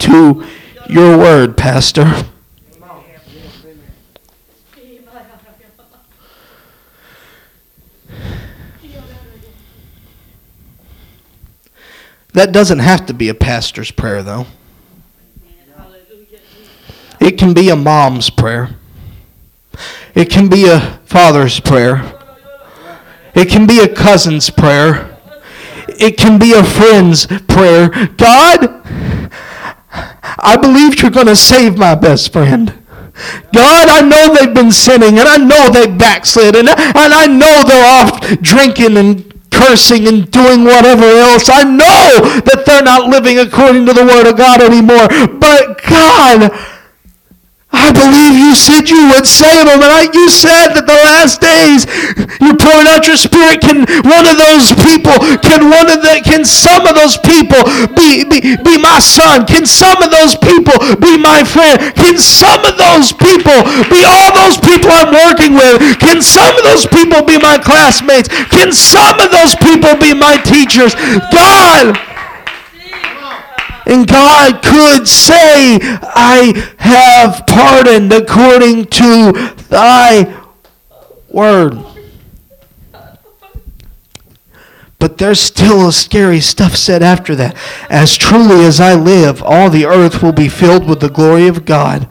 to 0.00 0.44
your 0.88 1.18
word, 1.18 1.56
Pastor. 1.56 2.24
That 12.32 12.52
doesn't 12.52 12.80
have 12.80 13.06
to 13.06 13.14
be 13.14 13.28
a 13.28 13.34
pastor's 13.34 13.90
prayer, 13.90 14.22
though. 14.22 14.46
It 17.20 17.32
can 17.32 17.52
be 17.52 17.68
a 17.70 17.76
mom's 17.76 18.30
prayer. 18.30 18.76
It 20.14 20.30
can 20.30 20.48
be 20.48 20.68
a 20.68 21.00
father's 21.04 21.60
prayer. 21.60 22.14
It 23.34 23.48
can 23.48 23.66
be 23.66 23.80
a 23.80 23.88
cousin's 23.88 24.50
prayer. 24.50 25.16
It 25.88 26.16
can 26.16 26.38
be 26.38 26.52
a 26.52 26.62
friend's 26.62 27.26
prayer. 27.26 27.88
God, 28.16 28.82
I 29.90 30.56
believe 30.60 31.00
you're 31.00 31.10
going 31.10 31.26
to 31.26 31.36
save 31.36 31.76
my 31.76 31.94
best 31.94 32.32
friend. 32.32 32.72
God, 33.52 33.88
I 33.88 34.00
know 34.00 34.34
they've 34.34 34.54
been 34.54 34.70
sinning 34.70 35.18
and 35.18 35.28
I 35.28 35.36
know 35.38 35.70
they've 35.70 35.98
backslid 35.98 36.54
and, 36.54 36.68
and 36.68 36.78
I 36.94 37.26
know 37.26 37.64
they're 37.66 37.84
off 37.84 38.40
drinking 38.40 38.96
and 38.96 39.27
cursing 39.58 40.06
and 40.06 40.30
doing 40.30 40.62
whatever 40.64 41.04
else. 41.04 41.50
I 41.50 41.64
know 41.66 42.22
that 42.46 42.62
they're 42.64 42.82
not 42.86 43.10
living 43.10 43.38
according 43.38 43.86
to 43.86 43.92
the 43.92 44.06
Word 44.06 44.30
of 44.30 44.38
God 44.38 44.62
anymore. 44.62 45.10
But 45.38 45.82
God, 45.82 46.54
I 47.68 47.92
believe 47.92 48.32
you 48.32 48.56
said 48.56 48.88
you 48.88 49.12
would 49.12 49.28
save 49.28 49.68
them. 49.68 49.84
And 49.84 49.92
I, 49.92 50.08
you 50.08 50.32
said 50.32 50.72
that 50.72 50.88
the 50.88 51.00
last 51.04 51.44
days 51.44 51.84
you're 52.40 52.56
pouring 52.56 52.88
out 52.88 53.04
your 53.04 53.20
spirit. 53.20 53.60
Can 53.60 53.84
one 54.08 54.24
of 54.24 54.40
those 54.40 54.72
people, 54.88 55.12
can 55.44 55.68
one 55.68 55.88
of 55.92 56.00
the, 56.00 56.20
can 56.24 56.48
some 56.48 56.88
of 56.88 56.96
those 56.96 57.20
people 57.20 57.60
be, 57.92 58.24
be, 58.24 58.56
be 58.64 58.80
my 58.80 58.96
son? 58.96 59.44
Can 59.44 59.68
some 59.68 60.00
of 60.00 60.08
those 60.08 60.32
people 60.32 60.80
be 60.96 61.20
my 61.20 61.44
friend? 61.44 61.76
Can 61.92 62.16
some 62.16 62.64
of 62.64 62.80
those 62.80 63.12
people 63.12 63.60
be 63.92 64.00
all 64.00 64.32
those 64.32 64.56
people 64.56 64.88
I'm 64.88 65.12
working 65.28 65.52
with? 65.52 66.00
Can 66.00 66.24
some 66.24 66.56
of 66.56 66.64
those 66.64 66.88
people 66.88 67.20
be 67.20 67.36
my 67.36 67.60
classmates? 67.60 68.32
Can 68.48 68.72
some 68.72 69.20
of 69.20 69.28
those 69.28 69.52
people 69.60 69.92
be 70.00 70.16
my 70.16 70.40
teachers? 70.40 70.96
God, 71.28 72.00
and 73.88 74.06
God 74.06 74.62
could 74.62 75.08
say, 75.08 75.78
I 75.82 76.74
have 76.78 77.46
pardoned 77.46 78.12
according 78.12 78.86
to 78.86 79.32
thy 79.68 80.44
word. 81.28 81.82
But 84.98 85.18
there's 85.18 85.40
still 85.40 85.88
a 85.88 85.92
scary 85.92 86.40
stuff 86.40 86.74
said 86.76 87.02
after 87.02 87.34
that. 87.36 87.56
As 87.88 88.16
truly 88.16 88.64
as 88.64 88.80
I 88.80 88.94
live, 88.94 89.42
all 89.42 89.70
the 89.70 89.86
earth 89.86 90.22
will 90.22 90.32
be 90.32 90.48
filled 90.48 90.88
with 90.88 91.00
the 91.00 91.08
glory 91.08 91.46
of 91.46 91.64
God 91.64 92.08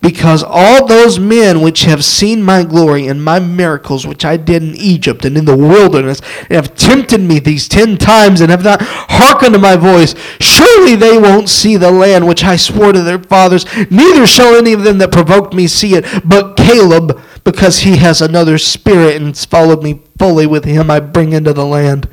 because 0.00 0.44
all 0.46 0.86
those 0.86 1.18
men 1.18 1.60
which 1.60 1.82
have 1.82 2.04
seen 2.04 2.40
my 2.42 2.62
glory 2.62 3.08
and 3.08 3.22
my 3.22 3.40
miracles 3.40 4.06
which 4.06 4.24
I 4.24 4.36
did 4.36 4.62
in 4.62 4.76
Egypt 4.76 5.24
and 5.24 5.36
in 5.36 5.44
the 5.44 5.56
wilderness 5.56 6.20
have 6.50 6.76
tempted 6.76 7.20
me 7.20 7.40
these 7.40 7.66
ten 7.66 7.96
times 7.96 8.40
and 8.40 8.50
have 8.50 8.62
not 8.62 8.80
hearkened 8.80 9.54
to 9.54 9.58
my 9.58 9.76
voice, 9.76 10.14
surely 10.40 10.94
they 10.94 11.18
won't 11.18 11.48
see 11.48 11.76
the 11.76 11.90
land 11.90 12.28
which 12.28 12.44
I 12.44 12.56
swore 12.56 12.92
to 12.92 13.02
their 13.02 13.18
fathers, 13.18 13.66
neither 13.90 14.26
shall 14.26 14.54
any 14.54 14.72
of 14.72 14.84
them 14.84 14.98
that 14.98 15.10
provoked 15.10 15.52
me 15.52 15.66
see 15.66 15.94
it, 15.94 16.04
but 16.24 16.56
Caleb, 16.56 17.20
because 17.42 17.80
he 17.80 17.96
has 17.96 18.22
another 18.22 18.56
spirit 18.56 19.16
and 19.16 19.26
has 19.26 19.44
followed 19.44 19.82
me 19.82 20.02
fully 20.16 20.46
with 20.46 20.64
him, 20.64 20.90
I 20.90 21.00
bring 21.00 21.32
into 21.32 21.52
the 21.52 21.66
land. 21.66 22.08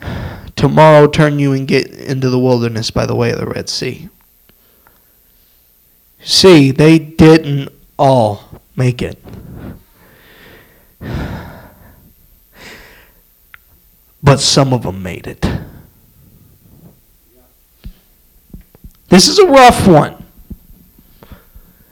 tomorrow 0.56 1.06
turn 1.06 1.38
you 1.38 1.52
and 1.52 1.66
get 1.66 1.88
into 1.90 2.28
the 2.28 2.38
wilderness 2.38 2.90
by 2.90 3.06
the 3.06 3.14
way 3.14 3.30
of 3.30 3.38
the 3.38 3.46
Red 3.46 3.68
Sea. 3.68 4.10
See, 6.20 6.70
they 6.70 6.98
didn't 6.98 7.70
all 7.98 8.60
make 8.74 9.02
it. 9.02 9.22
But 14.22 14.40
some 14.40 14.72
of 14.72 14.82
them 14.82 15.02
made 15.02 15.26
it. 15.26 15.46
This 19.08 19.28
is 19.28 19.38
a 19.38 19.46
rough 19.46 19.86
one. 19.86 20.24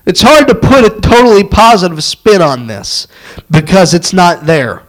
It's 0.07 0.21
hard 0.21 0.49
to 0.49 0.55
put 0.55 0.85
a 0.85 1.01
totally 1.01 1.45
positive 1.45 2.03
spin 2.05 2.43
on 2.43 2.67
this 2.67 3.07
because 3.51 3.95
it's 3.95 4.13
not 4.13 4.47
there. 4.47 4.83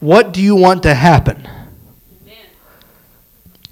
What 0.00 0.32
do 0.32 0.40
you 0.40 0.54
want 0.54 0.84
to 0.84 0.94
happen? 0.94 1.48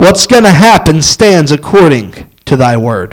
What's 0.06 0.28
going 0.28 0.44
to 0.44 0.52
happen 0.52 1.02
stands 1.02 1.50
according 1.50 2.30
to 2.44 2.56
thy 2.56 2.76
word. 2.76 3.12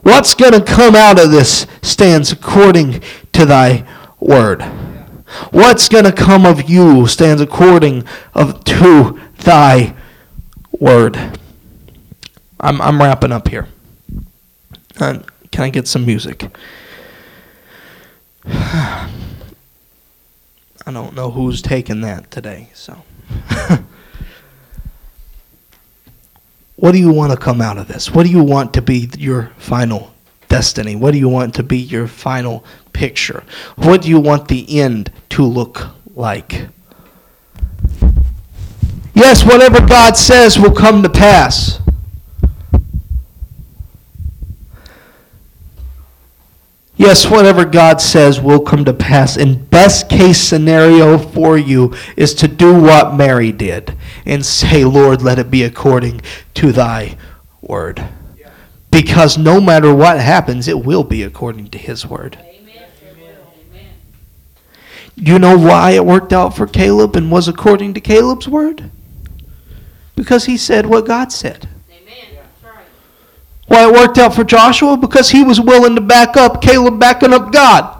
What's 0.00 0.32
going 0.32 0.54
to 0.54 0.62
come 0.62 0.96
out 0.96 1.22
of 1.22 1.30
this 1.32 1.66
stands 1.82 2.32
according 2.32 3.02
to 3.32 3.44
thy 3.44 3.86
word. 4.18 4.62
What's 5.50 5.90
going 5.90 6.04
to 6.04 6.12
come 6.12 6.46
of 6.46 6.70
you 6.70 7.06
stands 7.06 7.42
according 7.42 8.06
of 8.32 8.64
to 8.64 9.20
thy 9.40 9.94
word. 10.72 11.38
I'm, 12.58 12.80
I'm 12.80 12.98
wrapping 12.98 13.30
up 13.30 13.48
here. 13.48 13.68
Uh, 14.98 15.18
can 15.52 15.64
I 15.64 15.68
get 15.68 15.86
some 15.86 16.06
music? 16.06 16.42
I 18.46 19.10
don't 20.86 21.14
know 21.14 21.30
who's 21.30 21.60
taking 21.60 22.00
that 22.00 22.30
today, 22.30 22.70
so. 22.72 23.02
what 26.80 26.92
do 26.92 26.98
you 26.98 27.12
want 27.12 27.30
to 27.30 27.36
come 27.36 27.60
out 27.60 27.76
of 27.76 27.88
this? 27.88 28.10
What 28.10 28.24
do 28.24 28.30
you 28.30 28.42
want 28.42 28.72
to 28.74 28.82
be 28.82 29.10
your 29.18 29.52
final 29.58 30.14
destiny? 30.48 30.96
What 30.96 31.12
do 31.12 31.18
you 31.18 31.28
want 31.28 31.54
to 31.56 31.62
be 31.62 31.76
your 31.76 32.06
final 32.06 32.64
picture? 32.94 33.44
What 33.76 34.00
do 34.00 34.08
you 34.08 34.18
want 34.18 34.48
the 34.48 34.80
end 34.80 35.12
to 35.30 35.44
look 35.44 35.88
like? 36.14 36.68
Yes, 39.12 39.44
whatever 39.44 39.86
God 39.86 40.16
says 40.16 40.58
will 40.58 40.74
come 40.74 41.02
to 41.02 41.10
pass. 41.10 41.80
Yes, 47.00 47.30
whatever 47.30 47.64
God 47.64 47.98
says 47.98 48.42
will 48.42 48.60
come 48.60 48.84
to 48.84 48.92
pass. 48.92 49.38
And 49.38 49.70
best 49.70 50.10
case 50.10 50.38
scenario 50.38 51.16
for 51.16 51.56
you 51.56 51.94
is 52.14 52.34
to 52.34 52.46
do 52.46 52.78
what 52.78 53.14
Mary 53.14 53.52
did 53.52 53.96
and 54.26 54.44
say, 54.44 54.84
Lord, 54.84 55.22
let 55.22 55.38
it 55.38 55.50
be 55.50 55.62
according 55.62 56.20
to 56.52 56.72
thy 56.72 57.16
word. 57.62 58.06
Because 58.90 59.38
no 59.38 59.62
matter 59.62 59.94
what 59.94 60.20
happens, 60.20 60.68
it 60.68 60.84
will 60.84 61.02
be 61.02 61.22
according 61.22 61.68
to 61.68 61.78
his 61.78 62.06
word. 62.06 62.38
You 65.16 65.38
know 65.38 65.56
why 65.56 65.92
it 65.92 66.04
worked 66.04 66.34
out 66.34 66.54
for 66.54 66.66
Caleb 66.66 67.16
and 67.16 67.30
was 67.30 67.48
according 67.48 67.94
to 67.94 68.02
Caleb's 68.02 68.46
word? 68.46 68.90
Because 70.16 70.44
he 70.44 70.58
said 70.58 70.84
what 70.84 71.06
God 71.06 71.32
said. 71.32 71.66
Why 73.70 73.86
it 73.88 73.92
worked 73.92 74.18
out 74.18 74.34
for 74.34 74.42
Joshua? 74.42 74.96
Because 74.96 75.30
he 75.30 75.44
was 75.44 75.60
willing 75.60 75.94
to 75.94 76.00
back 76.00 76.36
up 76.36 76.60
Caleb 76.60 76.98
backing 76.98 77.32
up 77.32 77.52
God. 77.52 77.96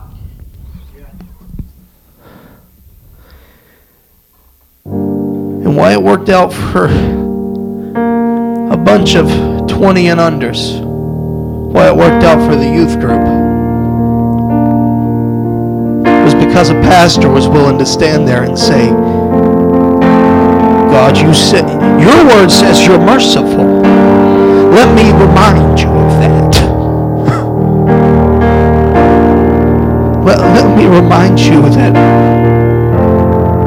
And 4.85 5.77
why 5.77 5.93
it 5.93 6.03
worked 6.03 6.29
out 6.29 6.53
for 6.53 6.87
a 6.87 8.77
bunch 8.77 9.15
of 9.15 9.29
20 9.69 10.09
and 10.09 10.19
unders. 10.19 10.83
Why 10.83 11.87
it 11.87 11.97
worked 11.97 12.25
out 12.25 12.45
for 12.51 12.57
the 12.57 12.69
youth 12.69 12.99
group 12.99 13.23
was 16.25 16.35
because 16.35 16.71
a 16.71 16.81
pastor 16.83 17.29
was 17.29 17.47
willing 17.47 17.79
to 17.79 17.87
stand 17.87 18.27
there 18.27 18.43
and 18.43 18.59
say, 18.59 18.89
God, 20.91 21.17
you 21.17 21.33
say, 21.33 21.61
your 21.61 22.27
word 22.27 22.51
says 22.51 22.85
you're 22.85 22.99
merciful. 22.99 23.80
Let 24.71 24.95
me 24.95 25.11
remind 25.11 25.81
you 25.81 25.89
of 25.89 26.11
that. 26.21 26.51
let, 30.25 30.39
let 30.39 30.77
me 30.77 30.87
remind 30.87 31.41
you 31.41 31.63
that 31.63 31.95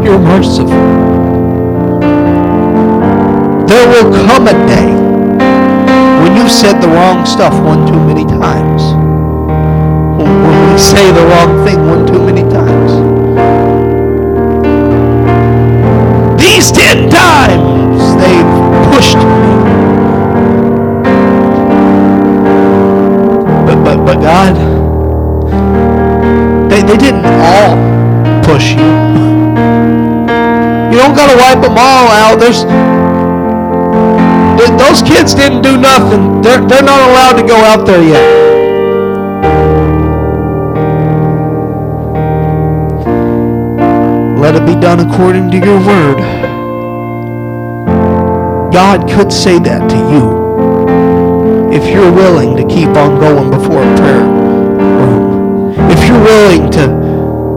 you're 0.04 0.18
merciful. 0.18 0.70
There 3.68 3.88
will 3.90 4.14
come 4.26 4.48
a 4.48 4.54
day 4.68 4.94
when 6.24 6.38
you've 6.38 6.52
said 6.52 6.80
the 6.80 6.88
wrong 6.88 7.26
stuff 7.26 7.54
one 7.66 7.86
too 7.86 8.00
many 8.06 8.24
times. 8.26 8.84
When 10.22 10.72
we 10.72 10.78
say 10.80 11.12
the 11.12 11.26
wrong 11.26 11.66
thing 11.66 11.86
one 11.86 12.08
too 12.08 12.26
many 12.26 12.44
times. 12.50 12.92
These 16.42 16.72
ten 16.72 17.10
times 17.10 18.16
they've 18.22 18.94
pushed 18.94 19.18
me. 19.18 19.53
But, 24.06 24.22
God, 24.22 24.56
they, 26.70 26.82
they 26.82 26.98
didn't 26.98 27.26
all 27.26 27.76
push 28.44 28.72
you. 28.72 28.94
You 30.92 31.00
don't 31.00 31.16
got 31.16 31.32
to 31.32 31.38
wipe 31.38 31.62
them 31.62 31.78
all 31.78 32.08
out. 32.12 32.40
There's 32.40 32.66
those 34.78 35.02
kids 35.02 35.34
didn't 35.34 35.62
do 35.62 35.78
nothing. 35.78 36.42
They're, 36.42 36.62
they're 36.68 36.84
not 36.84 37.10
allowed 37.10 37.42
to 37.42 37.48
go 37.48 37.56
out 37.56 37.86
there 37.86 38.04
yet. 38.04 38.44
Let 44.38 44.56
it 44.56 44.66
be 44.66 44.76
done 44.76 45.00
according 45.00 45.52
to 45.52 45.58
your 45.58 45.80
word. 45.80 46.18
God 48.74 49.10
could 49.10 49.32
say 49.32 49.58
that 49.60 49.90
to 49.90 49.96
you 49.96 50.43
if 51.74 51.92
you're 51.92 52.12
willing 52.12 52.56
to 52.56 52.64
keep 52.68 52.90
on 52.90 53.20
going 53.20 53.50
before 53.50 53.82
a 53.82 53.98
prayer 53.98 54.22
room, 54.22 55.74
if 55.90 56.08
you're 56.08 56.24
willing 56.24 56.70
to 56.70 56.86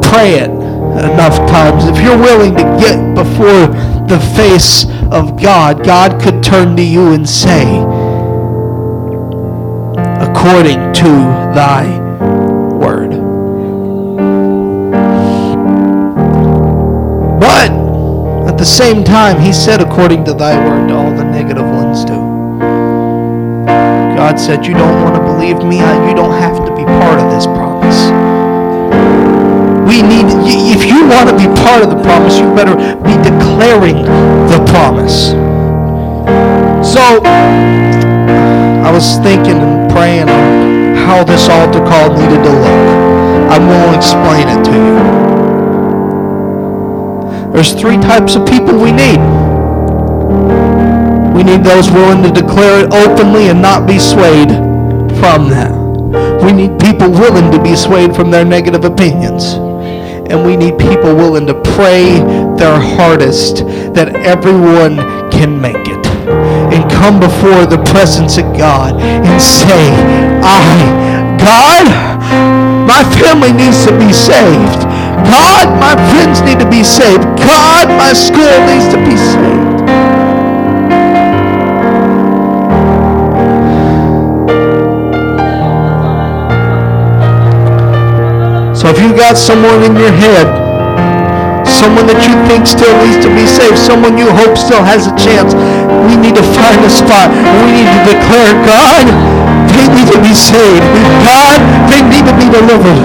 pray 0.09 0.39
it 0.39 0.51
enough 0.51 1.37
times, 1.51 1.85
if 1.85 2.03
you're 2.03 2.17
willing 2.17 2.55
to 2.57 2.63
get 2.81 3.15
before 3.15 3.67
the 4.09 4.19
face 4.35 4.87
of 5.13 5.39
God, 5.41 5.85
God 5.85 6.19
could 6.23 6.43
turn 6.43 6.77
to 6.77 6.83
you 6.83 7.13
and 7.13 7.29
say, 7.29 7.63
according 10.19 10.95
to 10.95 11.11
thy 11.55 11.85
word. 12.79 13.11
But 17.39 17.71
at 18.49 18.57
the 18.57 18.65
same 18.65 19.05
time, 19.05 19.39
he 19.39 19.53
said, 19.53 19.83
according 19.83 20.25
to 20.25 20.33
thy 20.33 20.57
word, 20.57 20.89
to 20.89 20.95
all 20.95 21.11
the 21.11 21.25
negative. 21.25 21.76
God 24.37 24.45
said, 24.45 24.67
You 24.67 24.75
don't 24.75 25.03
want 25.03 25.15
to 25.17 25.23
believe 25.23 25.65
me? 25.65 25.79
You 25.79 26.15
don't 26.15 26.37
have 26.37 26.59
to 26.67 26.77
be 26.77 26.85
part 26.85 27.19
of 27.19 27.33
this 27.33 27.47
promise. 27.47 28.13
We 29.89 30.03
need, 30.03 30.27
if 30.77 30.85
you 30.85 31.09
want 31.09 31.31
to 31.31 31.37
be 31.41 31.49
part 31.65 31.83
of 31.83 31.89
the 31.89 31.97
promise, 32.03 32.39
you 32.39 32.55
better 32.55 32.77
be 33.01 33.17
declaring 33.25 34.05
the 34.53 34.61
promise. 34.69 35.33
So, 36.85 37.23
I 38.85 38.91
was 38.93 39.17
thinking 39.25 39.57
and 39.57 39.91
praying 39.91 40.29
on 40.29 40.97
how 40.97 41.25
this 41.25 41.49
altar 41.49 41.81
call 41.81 42.13
needed 42.13 42.45
to 42.45 42.53
look. 42.53 42.85
I 43.49 43.59
won't 43.59 43.97
explain 43.97 44.49
it 44.53 44.63
to 44.69 44.73
you. 44.77 44.97
There's 47.55 47.73
three 47.73 47.97
types 47.97 48.35
of 48.35 48.47
people 48.47 48.79
we 48.79 48.93
need. 48.93 49.46
We 51.37 51.45
need 51.45 51.63
those 51.63 51.91
willing 51.91 52.23
to 52.23 52.33
declare 52.33 52.85
it 52.85 52.95
openly 52.95 53.49
and 53.49 53.61
not 53.61 53.87
be 53.87 53.99
swayed 53.99 54.49
from 55.21 55.51
that. 55.51 55.71
We 56.43 56.53
need 56.53 56.81
people 56.81 57.11
willing 57.11 57.51
to 57.53 57.63
be 57.63 57.77
swayed 57.77 58.17
from 58.17 58.31
their 58.31 58.45
negative 58.45 58.85
opinions. 58.85 59.53
And 60.33 60.47
we 60.47 60.57
need 60.57 60.79
people 60.79 61.15
willing 61.15 61.47
to 61.47 61.55
pray 61.77 62.25
their 62.57 62.81
hardest 62.81 63.67
that 63.93 64.17
everyone 64.25 64.97
can 65.31 65.61
make 65.61 65.77
it. 65.87 66.07
And 66.73 66.91
come 66.91 67.21
before 67.21 67.67
the 67.67 67.85
presence 67.93 68.39
of 68.39 68.57
God 68.57 68.97
and 68.99 69.43
say, 69.43 69.93
I, 70.41 71.37
God, 71.37 71.87
my 72.89 73.05
family 73.21 73.53
needs 73.53 73.85
to 73.85 73.93
be 73.99 74.11
saved. 74.13 74.89
God, 75.29 75.69
my 75.85 75.95
friends 76.17 76.41
need 76.41 76.59
to 76.61 76.69
be 76.71 76.83
saved. 76.83 77.23
God, 77.45 77.89
my 77.93 78.13
school 78.15 78.57
needs 78.73 78.89
to 78.89 78.99
be 79.05 79.17
saved. 79.17 79.66
Got 89.17 89.37
someone 89.41 89.81
in 89.81 89.97
your 89.97 90.13
head, 90.13 90.45
someone 91.65 92.05
that 92.05 92.21
you 92.29 92.37
think 92.45 92.69
still 92.69 92.93
needs 93.01 93.17
to 93.25 93.33
be 93.33 93.49
saved, 93.49 93.81
someone 93.81 94.21
you 94.21 94.29
hope 94.29 94.61
still 94.61 94.85
has 94.85 95.09
a 95.09 95.15
chance. 95.17 95.57
We 96.05 96.21
need 96.21 96.37
to 96.37 96.45
find 96.53 96.85
a 96.85 96.93
spot. 96.93 97.33
We 97.65 97.81
need 97.81 97.89
to 97.89 98.01
declare, 98.13 98.53
God, 98.69 99.09
they 99.73 99.89
need 99.89 100.09
to 100.13 100.21
be 100.21 100.37
saved. 100.37 100.85
God, 101.25 101.59
they 101.89 102.05
need 102.05 102.29
to 102.29 102.35
be 102.37 102.47
delivered. 102.53 103.01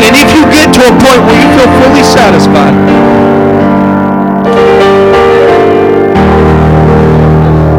And 0.00 0.12
if 0.16 0.28
you 0.32 0.48
get 0.48 0.72
to 0.72 0.80
a 0.80 0.92
point 0.96 1.20
where 1.28 1.36
you 1.36 1.48
feel 1.60 1.70
fully 1.84 2.04
satisfied, 2.08 2.74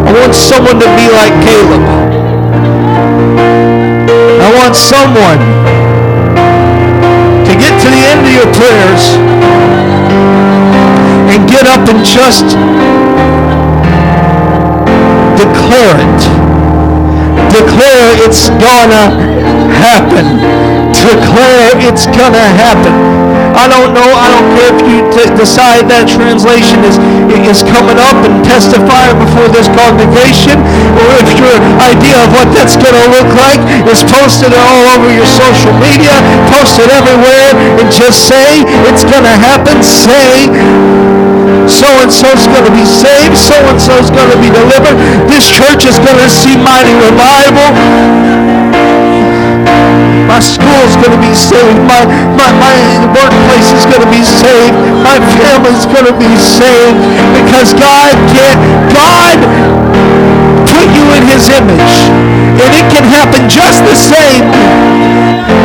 I 0.06 0.10
want 0.14 0.38
someone 0.38 0.78
to 0.78 0.90
be 0.94 1.06
like 1.10 1.34
Caleb. 1.42 2.07
Want 4.58 4.76
someone 4.76 5.38
to 7.46 7.54
get 7.54 7.80
to 7.80 7.90
the 7.94 8.02
end 8.10 8.26
of 8.26 8.34
your 8.34 8.50
prayers 8.58 9.14
and 11.32 11.48
get 11.48 11.68
up 11.68 11.88
and 11.88 12.04
just 12.04 12.58
declare 15.38 15.96
it. 16.02 16.22
Declare 17.54 18.26
it's 18.26 18.50
gonna 18.50 19.14
happen. 19.78 20.26
Declare 20.92 21.88
it's 21.88 22.08
gonna 22.08 22.48
happen. 22.58 23.17
I 23.58 23.66
don't 23.66 23.92
know. 23.98 24.06
I 24.06 24.28
don't 24.30 24.50
care 24.54 24.70
if 24.70 24.80
you 24.86 25.02
t- 25.10 25.34
decide 25.34 25.90
that 25.90 26.06
translation 26.06 26.86
is 26.86 27.02
is 27.48 27.64
coming 27.64 27.96
up 27.96 28.20
and 28.28 28.44
testifying 28.44 29.16
before 29.24 29.48
this 29.56 29.72
congregation, 29.72 30.60
or 31.00 31.08
if 31.24 31.32
your 31.40 31.56
idea 31.80 32.20
of 32.28 32.30
what 32.36 32.52
that's 32.52 32.76
going 32.76 32.94
to 32.94 33.08
look 33.08 33.30
like 33.40 33.62
is 33.88 34.04
posted 34.04 34.52
all 34.52 34.84
over 34.94 35.08
your 35.16 35.26
social 35.26 35.72
media, 35.80 36.12
posted 36.52 36.92
everywhere, 36.92 37.56
and 37.80 37.88
just 37.88 38.28
say 38.28 38.68
it's 38.92 39.08
going 39.08 39.24
to 39.24 39.38
happen. 39.40 39.80
Say 39.80 40.52
so 41.68 41.88
and 42.04 42.12
so's 42.12 42.48
going 42.48 42.64
to 42.68 42.76
be 42.76 42.86
saved, 42.86 43.38
so 43.38 43.56
and 43.68 43.80
so's 43.80 44.12
going 44.12 44.32
to 44.32 44.40
be 44.40 44.52
delivered. 44.52 44.96
This 45.32 45.48
church 45.48 45.88
is 45.88 46.00
going 46.00 46.20
to 46.20 46.30
see 46.30 46.56
mighty 46.60 46.94
revival. 46.96 48.87
My 50.28 50.44
school 50.44 50.80
is 50.86 50.94
going 51.02 51.16
to 51.16 51.24
be 51.24 51.34
saved. 51.34 51.82
My, 51.90 52.06
my, 52.38 52.50
my 52.62 52.78
workplace 53.10 53.74
is 53.74 53.86
going 53.90 54.04
to 54.06 54.12
be 54.14 54.22
saved. 54.22 54.76
My 55.02 55.18
family 55.40 55.74
is 55.74 55.90
going 55.90 56.06
to 56.06 56.14
be 56.14 56.30
saved 56.38 57.00
because 57.34 57.74
God 57.74 58.14
can 58.30 58.56
God 58.94 59.38
put 60.70 60.88
you 60.94 61.06
in 61.18 61.24
his 61.26 61.50
image. 61.50 61.96
And 62.62 62.70
it 62.70 62.86
can 62.94 63.06
happen 63.08 63.50
just 63.50 63.82
the 63.82 63.98
same. 63.98 64.46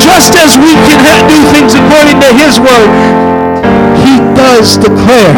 Just 0.00 0.32
as 0.40 0.56
we 0.56 0.72
can 1.04 1.20
do 1.28 1.38
things 1.52 1.74
according 1.76 2.16
to 2.24 2.30
his 2.32 2.56
word. 2.56 2.92
He 4.00 4.18
does 4.32 4.78
declare, 4.78 5.36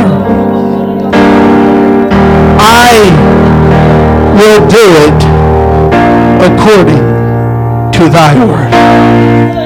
I 2.60 3.02
will 4.38 4.62
do 4.68 4.86
it 5.06 5.18
according 6.44 7.23
to 7.94 8.08
thy 8.08 8.34
word. 8.44 9.63